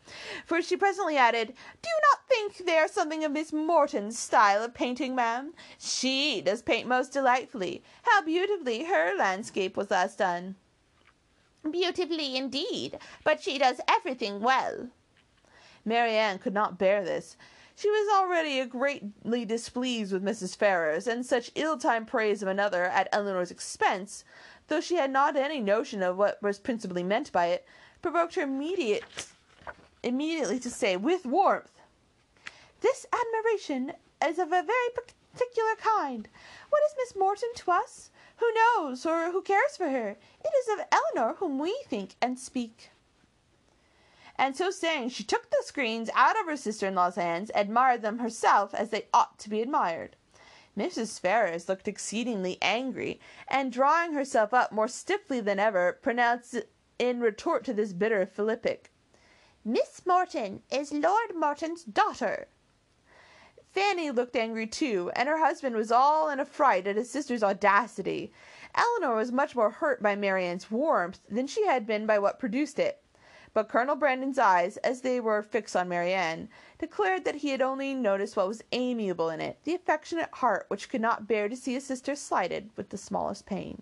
For 0.45 0.61
she 0.61 0.77
presently 0.77 1.17
added, 1.17 1.47
Do 1.47 1.89
you 1.89 1.99
not 2.11 2.27
think 2.27 2.65
they 2.65 2.77
are 2.77 2.87
something 2.87 3.23
of 3.23 3.31
Miss 3.31 3.51
Morton's 3.51 4.17
style 4.17 4.63
of 4.63 4.73
painting, 4.73 5.15
ma'am? 5.15 5.53
She 5.79 6.41
does 6.41 6.61
paint 6.61 6.87
most 6.87 7.11
delightfully. 7.11 7.83
How 8.03 8.21
beautifully 8.21 8.85
her 8.85 9.15
landscape 9.17 9.75
was 9.75 9.91
last 9.91 10.17
done. 10.17 10.55
Beautifully 11.69 12.37
indeed, 12.37 12.97
but 13.23 13.41
she 13.41 13.57
does 13.57 13.79
everything 13.87 14.39
well. 14.39 14.89
Marianne 15.85 16.39
could 16.39 16.53
not 16.53 16.77
bear 16.77 17.03
this. 17.03 17.37
She 17.75 17.89
was 17.89 18.15
already 18.15 18.63
greatly 18.65 19.45
displeased 19.45 20.13
with 20.13 20.23
Mrs. 20.23 20.55
Ferrars, 20.55 21.07
and 21.07 21.25
such 21.25 21.51
ill-timed 21.55 22.07
praise 22.07 22.41
of 22.41 22.47
another 22.47 22.85
at 22.85 23.09
Elinor's 23.11 23.49
expense, 23.49 24.23
though 24.67 24.81
she 24.81 24.95
had 24.95 25.09
not 25.09 25.35
any 25.35 25.59
notion 25.59 26.03
of 26.03 26.17
what 26.17 26.41
was 26.43 26.59
principally 26.59 27.03
meant 27.03 27.31
by 27.31 27.47
it, 27.47 27.65
provoked 28.01 28.35
her 28.35 28.41
immediate, 28.43 29.27
immediately 30.03 30.59
to 30.59 30.69
say, 30.69 30.97
with 30.97 31.25
warmth, 31.25 31.71
This 32.81 33.05
admiration 33.13 33.93
is 34.25 34.39
of 34.39 34.47
a 34.47 34.63
very 34.63 34.89
particular 34.93 35.75
kind. 35.77 36.27
What 36.69 36.81
is 36.87 36.95
Miss 36.97 37.15
Morton 37.15 37.49
to 37.55 37.71
us? 37.71 38.09
Who 38.37 38.51
knows 38.53 39.05
or 39.05 39.31
who 39.31 39.41
cares 39.41 39.77
for 39.77 39.89
her? 39.89 40.17
It 40.43 40.51
is 40.59 40.79
of 40.79 40.85
Elinor 40.91 41.35
whom 41.35 41.59
we 41.59 41.83
think 41.87 42.15
and 42.21 42.39
speak. 42.39 42.89
And 44.35 44.55
so 44.55 44.71
saying, 44.71 45.09
she 45.09 45.23
took 45.23 45.51
the 45.51 45.61
screens 45.63 46.09
out 46.15 46.39
of 46.39 46.47
her 46.47 46.57
sister 46.57 46.87
in 46.87 46.95
law's 46.95 47.15
hands, 47.15 47.51
admired 47.53 48.01
them 48.01 48.17
herself 48.17 48.73
as 48.73 48.89
they 48.89 49.05
ought 49.13 49.37
to 49.39 49.49
be 49.49 49.61
admired. 49.61 50.15
Mrs. 50.75 51.19
Ferrars 51.19 51.69
looked 51.69 51.87
exceedingly 51.87 52.57
angry, 52.61 53.19
and 53.47 53.71
drawing 53.71 54.13
herself 54.13 54.53
up 54.53 54.71
more 54.71 54.87
stiffly 54.87 55.41
than 55.41 55.59
ever, 55.59 55.99
pronounced 56.01 56.55
in 57.01 57.19
retort 57.19 57.63
to 57.63 57.73
this 57.73 57.93
bitter 57.93 58.27
philippic. 58.27 58.91
Miss 59.65 60.05
Morton 60.05 60.61
is 60.71 60.93
Lord 60.93 61.35
Morton's 61.35 61.83
daughter. 61.83 62.47
Fanny 63.71 64.11
looked 64.11 64.35
angry 64.35 64.67
too, 64.67 65.11
and 65.15 65.27
her 65.27 65.39
husband 65.39 65.75
was 65.75 65.91
all 65.91 66.29
in 66.29 66.39
a 66.39 66.45
fright 66.45 66.85
at 66.85 66.97
his 66.97 67.09
sister's 67.09 67.41
audacity. 67.41 68.31
Elinor 68.75 69.15
was 69.15 69.31
much 69.31 69.55
more 69.55 69.71
hurt 69.71 70.03
by 70.03 70.15
Marianne's 70.15 70.69
warmth 70.69 71.21
than 71.27 71.47
she 71.47 71.65
had 71.65 71.87
been 71.87 72.05
by 72.05 72.19
what 72.19 72.37
produced 72.37 72.77
it. 72.77 73.01
But 73.51 73.67
Colonel 73.67 73.95
Brandon's 73.95 74.37
eyes, 74.37 74.77
as 74.77 75.01
they 75.01 75.19
were 75.19 75.41
fixed 75.41 75.75
on 75.75 75.89
Marianne, 75.89 76.49
declared 76.77 77.25
that 77.25 77.37
he 77.37 77.49
had 77.49 77.63
only 77.63 77.95
noticed 77.95 78.37
what 78.37 78.47
was 78.47 78.63
amiable 78.73 79.31
in 79.31 79.41
it, 79.41 79.57
the 79.63 79.73
affectionate 79.73 80.29
heart 80.33 80.65
which 80.67 80.87
could 80.87 81.01
not 81.01 81.27
bear 81.27 81.49
to 81.49 81.55
see 81.55 81.75
a 81.75 81.81
sister 81.81 82.15
slighted 82.15 82.69
with 82.75 82.89
the 82.89 82.97
smallest 82.97 83.47
pain. 83.47 83.81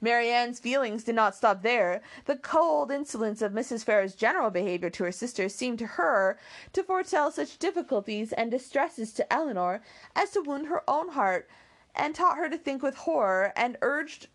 Marianne's 0.00 0.60
feelings 0.60 1.04
did 1.04 1.14
not 1.14 1.34
stop 1.34 1.62
there. 1.62 2.02
The 2.24 2.36
cold 2.36 2.90
insolence 2.90 3.42
of 3.42 3.52
Mrs. 3.52 3.84
Ferrars's 3.84 4.16
general 4.16 4.50
behaviour 4.50 4.90
to 4.90 5.04
her 5.04 5.12
sister 5.12 5.48
seemed 5.48 5.78
to 5.80 5.86
her 5.86 6.38
to 6.72 6.82
foretell 6.82 7.30
such 7.30 7.58
difficulties 7.58 8.32
and 8.32 8.50
distresses 8.50 9.12
to 9.14 9.32
Elinor 9.32 9.82
as 10.14 10.30
to 10.30 10.42
wound 10.42 10.66
her 10.66 10.82
own 10.88 11.10
heart, 11.10 11.48
and 11.94 12.14
taught 12.14 12.36
her 12.36 12.48
to 12.48 12.58
think 12.58 12.82
with 12.82 12.96
horror, 12.96 13.52
and 13.56 13.76
urged 13.82 14.28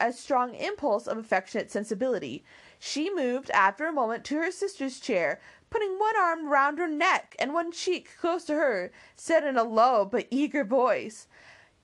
a 0.00 0.12
strong 0.12 0.54
impulse 0.54 1.06
of 1.06 1.18
affectionate 1.18 1.70
sensibility. 1.70 2.44
She 2.78 3.12
moved, 3.12 3.50
after 3.50 3.86
a 3.86 3.92
moment, 3.92 4.24
to 4.26 4.36
her 4.36 4.50
sister's 4.50 5.00
chair, 5.00 5.40
putting 5.70 5.98
one 5.98 6.16
arm 6.16 6.48
round 6.48 6.78
her 6.78 6.88
neck 6.88 7.34
and 7.38 7.52
one 7.52 7.72
cheek 7.72 8.10
close 8.20 8.44
to 8.44 8.54
her, 8.54 8.92
said 9.16 9.44
in 9.44 9.56
a 9.56 9.64
low 9.64 10.04
but 10.04 10.26
eager 10.30 10.64
voice, 10.64 11.26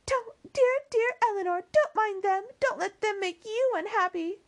Don't, 0.06 0.33
dear, 0.54 0.78
dear 0.90 1.10
Elinor, 1.28 1.64
don't 1.72 1.94
mind 1.94 2.22
them. 2.22 2.44
Don't 2.60 2.78
let 2.78 3.00
them 3.00 3.20
make 3.20 3.44
you 3.44 3.72
unhappy. 3.76 4.38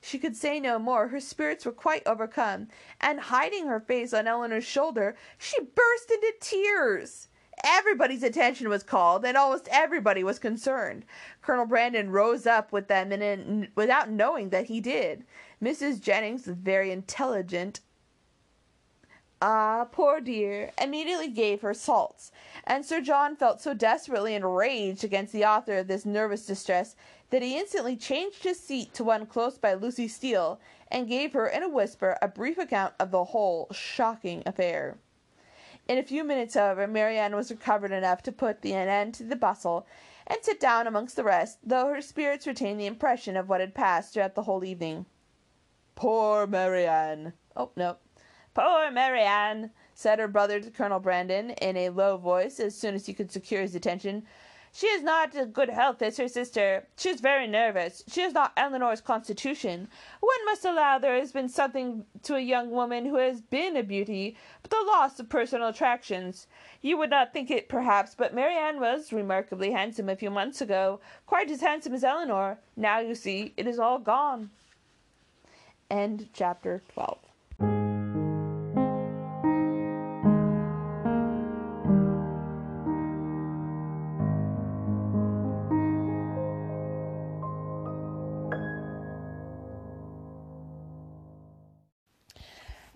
She 0.00 0.18
could 0.18 0.36
say 0.36 0.60
no 0.60 0.78
more. 0.78 1.08
Her 1.08 1.20
spirits 1.20 1.64
were 1.64 1.72
quite 1.72 2.06
overcome, 2.06 2.68
and 3.00 3.20
hiding 3.20 3.66
her 3.66 3.80
face 3.80 4.12
on 4.12 4.26
Elinor's 4.26 4.64
shoulder, 4.64 5.16
she 5.38 5.56
burst 5.60 6.10
into 6.10 6.32
tears. 6.40 7.28
Everybody's 7.64 8.22
attention 8.22 8.68
was 8.68 8.82
called, 8.82 9.24
and 9.24 9.36
almost 9.36 9.68
everybody 9.70 10.22
was 10.22 10.38
concerned. 10.38 11.04
Colonel 11.40 11.66
Brandon 11.66 12.10
rose 12.10 12.46
up 12.46 12.70
with 12.70 12.88
them 12.88 13.12
and 13.12 13.68
without 13.74 14.10
knowing 14.10 14.50
that 14.50 14.66
he 14.66 14.80
did. 14.80 15.24
Mrs. 15.62 16.00
Jennings 16.00 16.46
was 16.46 16.56
very 16.56 16.90
intelligent. 16.90 17.80
Ah, 19.42 19.86
poor 19.92 20.18
dear, 20.18 20.70
immediately 20.80 21.28
gave 21.28 21.60
her 21.60 21.74
salts, 21.74 22.32
and 22.64 22.86
Sir 22.86 23.02
John 23.02 23.36
felt 23.36 23.60
so 23.60 23.74
desperately 23.74 24.34
enraged 24.34 25.04
against 25.04 25.34
the 25.34 25.44
author 25.44 25.76
of 25.76 25.88
this 25.88 26.06
nervous 26.06 26.46
distress 26.46 26.96
that 27.28 27.42
he 27.42 27.58
instantly 27.58 27.96
changed 27.96 28.44
his 28.44 28.58
seat 28.58 28.94
to 28.94 29.04
one 29.04 29.26
close 29.26 29.58
by 29.58 29.74
Lucy 29.74 30.08
Steele, 30.08 30.58
and 30.88 31.06
gave 31.06 31.34
her 31.34 31.46
in 31.46 31.62
a 31.62 31.68
whisper 31.68 32.16
a 32.22 32.28
brief 32.28 32.56
account 32.56 32.94
of 32.98 33.10
the 33.10 33.24
whole 33.24 33.68
shocking 33.72 34.42
affair. 34.46 34.96
In 35.86 35.98
a 35.98 36.02
few 36.02 36.24
minutes, 36.24 36.54
however, 36.54 36.86
Marianne 36.86 37.36
was 37.36 37.50
recovered 37.50 37.92
enough 37.92 38.22
to 38.22 38.32
put 38.32 38.64
an 38.64 38.88
end 38.88 39.12
to 39.14 39.24
the 39.24 39.36
bustle, 39.36 39.86
and 40.26 40.38
sit 40.42 40.58
down 40.58 40.86
amongst 40.86 41.14
the 41.14 41.24
rest, 41.24 41.58
though 41.62 41.88
her 41.88 42.00
spirits 42.00 42.46
retained 42.46 42.80
the 42.80 42.86
impression 42.86 43.36
of 43.36 43.50
what 43.50 43.60
had 43.60 43.74
passed 43.74 44.14
throughout 44.14 44.34
the 44.34 44.44
whole 44.44 44.64
evening. 44.64 45.04
Poor 45.94 46.46
Marianne! 46.46 47.34
Oh, 47.54 47.70
no. 47.76 47.98
Poor 48.56 48.90
Marianne, 48.90 49.70
said 49.94 50.18
her 50.18 50.26
brother 50.26 50.60
to 50.60 50.70
Colonel 50.70 50.98
Brandon, 50.98 51.50
in 51.50 51.76
a 51.76 51.90
low 51.90 52.16
voice, 52.16 52.58
as 52.58 52.74
soon 52.74 52.94
as 52.94 53.04
he 53.04 53.12
could 53.12 53.30
secure 53.30 53.60
his 53.60 53.74
attention. 53.74 54.22
She 54.72 54.86
is 54.86 55.02
not 55.02 55.34
in 55.34 55.50
good 55.50 55.68
health 55.68 56.00
as 56.00 56.16
her 56.16 56.26
sister. 56.26 56.86
She 56.96 57.10
is 57.10 57.20
very 57.20 57.46
nervous. 57.46 58.02
She 58.08 58.22
has 58.22 58.32
not 58.32 58.54
Elinor's 58.56 59.02
constitution. 59.02 59.88
One 60.20 60.44
must 60.46 60.64
allow 60.64 60.98
there 60.98 61.18
has 61.18 61.32
been 61.32 61.50
something 61.50 62.06
to 62.22 62.36
a 62.36 62.40
young 62.40 62.70
woman 62.70 63.04
who 63.04 63.16
has 63.16 63.42
been 63.42 63.76
a 63.76 63.82
beauty, 63.82 64.38
but 64.62 64.70
the 64.70 64.84
loss 64.86 65.20
of 65.20 65.28
personal 65.28 65.68
attractions. 65.68 66.46
You 66.80 66.96
would 66.96 67.10
not 67.10 67.34
think 67.34 67.50
it, 67.50 67.68
perhaps, 67.68 68.14
but 68.14 68.34
Marianne 68.34 68.80
was 68.80 69.12
remarkably 69.12 69.72
handsome 69.72 70.08
a 70.08 70.16
few 70.16 70.30
months 70.30 70.62
ago, 70.62 70.98
quite 71.26 71.50
as 71.50 71.60
handsome 71.60 71.92
as 71.92 72.04
Elinor. 72.04 72.56
Now, 72.74 73.00
you 73.00 73.14
see, 73.14 73.52
it 73.58 73.66
is 73.66 73.78
all 73.78 73.98
gone. 73.98 74.48
End 75.90 76.30
chapter 76.32 76.82
12. 76.94 77.25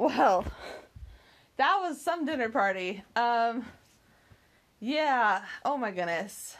Well, 0.00 0.46
that 1.58 1.76
was 1.82 2.00
some 2.00 2.24
dinner 2.24 2.48
party. 2.48 3.04
Um, 3.14 3.66
yeah. 4.78 5.42
Oh 5.62 5.76
my 5.76 5.90
goodness. 5.90 6.56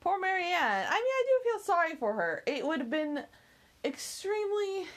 Poor 0.00 0.18
Marianne. 0.18 0.86
I 0.88 0.90
mean, 0.90 0.90
I 0.90 1.24
do 1.24 1.50
feel 1.50 1.60
sorry 1.60 1.94
for 1.94 2.14
her. 2.14 2.42
It 2.44 2.66
would 2.66 2.80
have 2.80 2.90
been 2.90 3.22
extremely, 3.84 4.88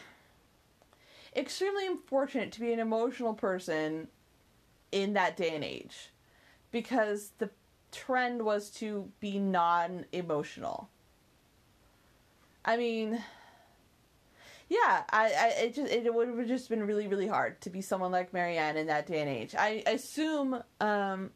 extremely 1.36 1.86
unfortunate 1.86 2.52
to 2.54 2.62
be 2.62 2.74
an 2.74 2.80
emotional 2.80 3.36
person 3.36 4.08
in 4.92 5.14
that 5.14 5.38
day 5.38 5.54
and 5.54 5.64
age 5.64 6.10
because 6.72 7.34
the 7.38 7.52
trend 7.92 8.42
was 8.42 8.72
to 8.72 9.08
be 9.20 9.38
non 9.38 10.06
emotional. 10.12 10.90
I 12.66 12.76
mean, 12.76 13.22
yeah, 14.70 15.04
I, 15.10 15.26
I 15.26 15.48
it 15.64 15.76
just 15.76 15.92
it 15.92 16.14
would 16.14 16.28
have 16.28 16.48
just 16.48 16.70
been 16.70 16.84
really 16.84 17.08
really 17.08 17.28
hard 17.28 17.60
to 17.62 17.72
be 17.72 17.82
someone 17.82 18.12
like 18.12 18.34
Marianne 18.34 18.78
in 18.78 18.88
that 18.88 19.08
day 19.08 19.20
and 19.20 19.30
age. 19.30 19.56
I 19.56 19.84
assume 19.88 20.62
um, 20.80 21.32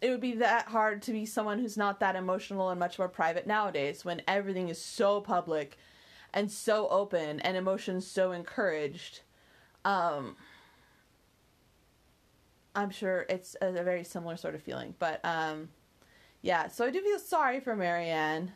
it 0.00 0.10
would 0.10 0.20
be 0.20 0.34
that 0.34 0.68
hard 0.68 1.02
to 1.02 1.12
be 1.12 1.24
someone 1.24 1.58
who's 1.58 1.76
not 1.76 2.00
that 2.00 2.16
emotional 2.16 2.68
and 2.68 2.78
much 2.78 2.98
more 2.98 3.08
private 3.08 3.46
nowadays 3.46 4.04
when 4.04 4.22
everything 4.28 4.68
is 4.68 4.80
so 4.80 5.22
public 5.22 5.78
and 6.34 6.50
so 6.50 6.86
open 6.88 7.40
and 7.40 7.56
emotions 7.56 8.06
so 8.06 8.32
encouraged. 8.32 9.22
Um, 9.86 10.36
I'm 12.74 12.90
sure 12.90 13.24
it's 13.28 13.56
a, 13.62 13.68
a, 13.68 13.82
very 13.82 14.04
similar 14.04 14.36
sort 14.36 14.54
of 14.54 14.62
feeling, 14.62 14.94
but 14.98 15.24
um, 15.24 15.70
yeah. 16.42 16.68
So 16.68 16.84
I 16.84 16.90
do 16.90 17.00
feel 17.00 17.18
sorry 17.18 17.60
for 17.60 17.74
Marianne. 17.74 18.52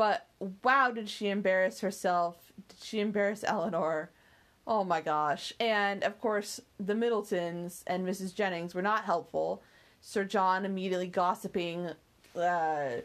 But 0.00 0.28
wow, 0.64 0.92
did 0.92 1.10
she 1.10 1.28
embarrass 1.28 1.80
herself? 1.80 2.54
Did 2.70 2.82
she 2.82 3.00
embarrass 3.00 3.44
Elinor? 3.44 4.08
Oh 4.66 4.82
my 4.82 5.02
gosh. 5.02 5.52
And 5.60 6.02
of 6.04 6.18
course, 6.18 6.58
the 6.78 6.94
Middletons 6.94 7.84
and 7.86 8.08
Mrs. 8.08 8.34
Jennings 8.34 8.74
were 8.74 8.80
not 8.80 9.04
helpful. 9.04 9.62
Sir 10.00 10.24
John 10.24 10.64
immediately 10.64 11.06
gossiping. 11.06 11.90
Uh, 12.34 13.02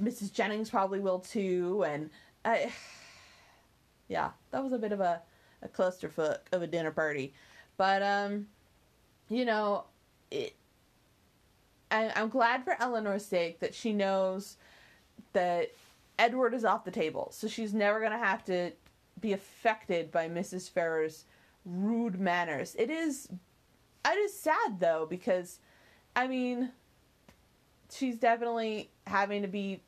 Mrs. 0.00 0.32
Jennings 0.32 0.70
probably 0.70 1.00
will 1.00 1.18
too. 1.18 1.84
And 1.88 2.08
I, 2.44 2.72
yeah, 4.06 4.30
that 4.52 4.62
was 4.62 4.72
a 4.72 4.78
bit 4.78 4.92
of 4.92 5.00
a, 5.00 5.20
a 5.60 5.66
clusterfuck 5.66 6.38
of 6.52 6.62
a 6.62 6.68
dinner 6.68 6.92
party. 6.92 7.34
But, 7.76 8.00
um, 8.00 8.46
you 9.28 9.44
know, 9.44 9.86
it, 10.30 10.54
I, 11.90 12.12
I'm 12.14 12.28
glad 12.28 12.62
for 12.62 12.76
Elinor's 12.80 13.24
sake 13.24 13.58
that 13.58 13.74
she 13.74 13.92
knows 13.92 14.56
that 15.32 15.72
Edward 16.22 16.54
is 16.54 16.64
off 16.64 16.84
the 16.84 16.92
table, 16.92 17.30
so 17.32 17.48
she's 17.48 17.74
never 17.74 17.98
going 17.98 18.12
to 18.12 18.16
have 18.18 18.44
to 18.44 18.70
be 19.20 19.32
affected 19.32 20.12
by 20.12 20.28
Mrs. 20.28 20.70
Ferrars' 20.70 21.24
rude 21.64 22.20
manners. 22.20 22.76
It 22.78 22.90
is 22.90 23.28
it 24.04 24.18
is 24.18 24.38
sad 24.38 24.78
though 24.78 25.04
because 25.10 25.58
I 26.14 26.28
mean 26.28 26.70
she's 27.92 28.18
definitely 28.18 28.90
having 29.08 29.42
to 29.42 29.48
be 29.48 29.80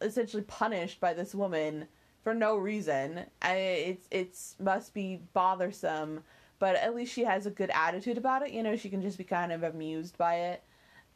essentially 0.00 0.42
punished 0.42 1.00
by 1.00 1.12
this 1.12 1.34
woman 1.34 1.86
for 2.24 2.32
no 2.32 2.56
reason. 2.56 3.26
It's 3.44 4.08
it's 4.10 4.56
must 4.58 4.94
be 4.94 5.20
bothersome, 5.34 6.24
but 6.58 6.76
at 6.76 6.94
least 6.94 7.12
she 7.12 7.24
has 7.24 7.44
a 7.44 7.50
good 7.50 7.70
attitude 7.74 8.16
about 8.16 8.40
it. 8.40 8.52
You 8.52 8.62
know, 8.62 8.74
she 8.74 8.88
can 8.88 9.02
just 9.02 9.18
be 9.18 9.24
kind 9.24 9.52
of 9.52 9.64
amused 9.64 10.16
by 10.16 10.36
it. 10.36 10.62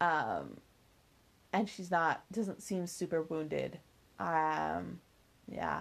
Um, 0.02 0.58
and 1.54 1.70
she's 1.70 1.90
not 1.90 2.22
doesn't 2.30 2.62
seem 2.62 2.86
super 2.86 3.22
wounded. 3.22 3.78
Um, 4.18 5.00
yeah. 5.50 5.80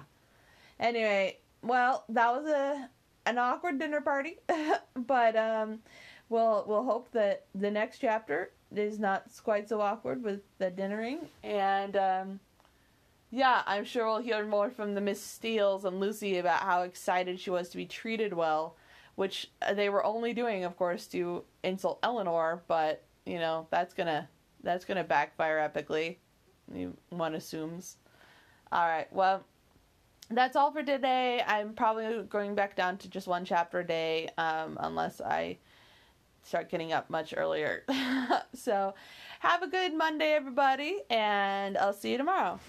Anyway, 0.79 1.37
well, 1.61 2.03
that 2.09 2.31
was 2.31 2.47
a 2.47 2.89
an 3.25 3.37
awkward 3.37 3.79
dinner 3.79 4.01
party, 4.01 4.37
but 4.95 5.35
um, 5.35 5.79
we'll 6.29 6.65
we'll 6.67 6.83
hope 6.83 7.11
that 7.11 7.45
the 7.55 7.71
next 7.71 7.99
chapter 7.99 8.51
is 8.75 8.99
not 8.99 9.25
quite 9.43 9.69
so 9.69 9.81
awkward 9.81 10.23
with 10.23 10.41
the 10.57 10.69
dinnering, 10.69 11.19
and 11.43 11.95
um, 11.95 12.39
yeah, 13.31 13.63
I'm 13.65 13.85
sure 13.85 14.05
we'll 14.05 14.19
hear 14.19 14.45
more 14.45 14.69
from 14.69 14.93
the 14.93 15.01
Miss 15.01 15.21
Steeles 15.21 15.85
and 15.85 15.99
Lucy 15.99 16.37
about 16.37 16.61
how 16.61 16.81
excited 16.83 17.39
she 17.39 17.49
was 17.49 17.69
to 17.69 17.77
be 17.77 17.85
treated 17.85 18.33
well, 18.33 18.75
which 19.15 19.49
they 19.73 19.89
were 19.89 20.05
only 20.05 20.33
doing, 20.33 20.65
of 20.65 20.77
course, 20.77 21.07
to 21.07 21.43
insult 21.63 21.99
Elinor, 22.03 22.61
but 22.67 23.03
you 23.25 23.39
know 23.39 23.67
that's 23.71 23.93
gonna 23.93 24.27
that's 24.63 24.85
gonna 24.85 25.03
backfire 25.03 25.69
epically. 25.69 26.17
One 27.09 27.35
assumes. 27.35 27.97
All 28.73 28.87
right. 28.87 29.05
Well, 29.13 29.43
that's 30.31 30.55
all 30.55 30.71
for 30.71 30.81
today. 30.81 31.43
I'm 31.45 31.75
probably 31.75 32.23
going 32.23 32.55
back 32.55 32.75
down 32.75 32.97
to 32.97 33.07
just 33.07 33.27
one 33.27 33.45
chapter 33.45 33.81
a 33.81 33.85
day, 33.85 34.29
um, 34.39 34.79
unless 34.81 35.21
I 35.21 35.59
start 36.41 36.71
getting 36.71 36.91
up 36.91 37.07
much 37.07 37.35
earlier. 37.37 37.83
so, 38.55 38.95
have 39.41 39.61
a 39.61 39.67
good 39.67 39.93
Monday, 39.93 40.31
everybody, 40.33 41.01
and 41.11 41.77
I'll 41.77 41.93
see 41.93 42.13
you 42.13 42.17
tomorrow. 42.17 42.59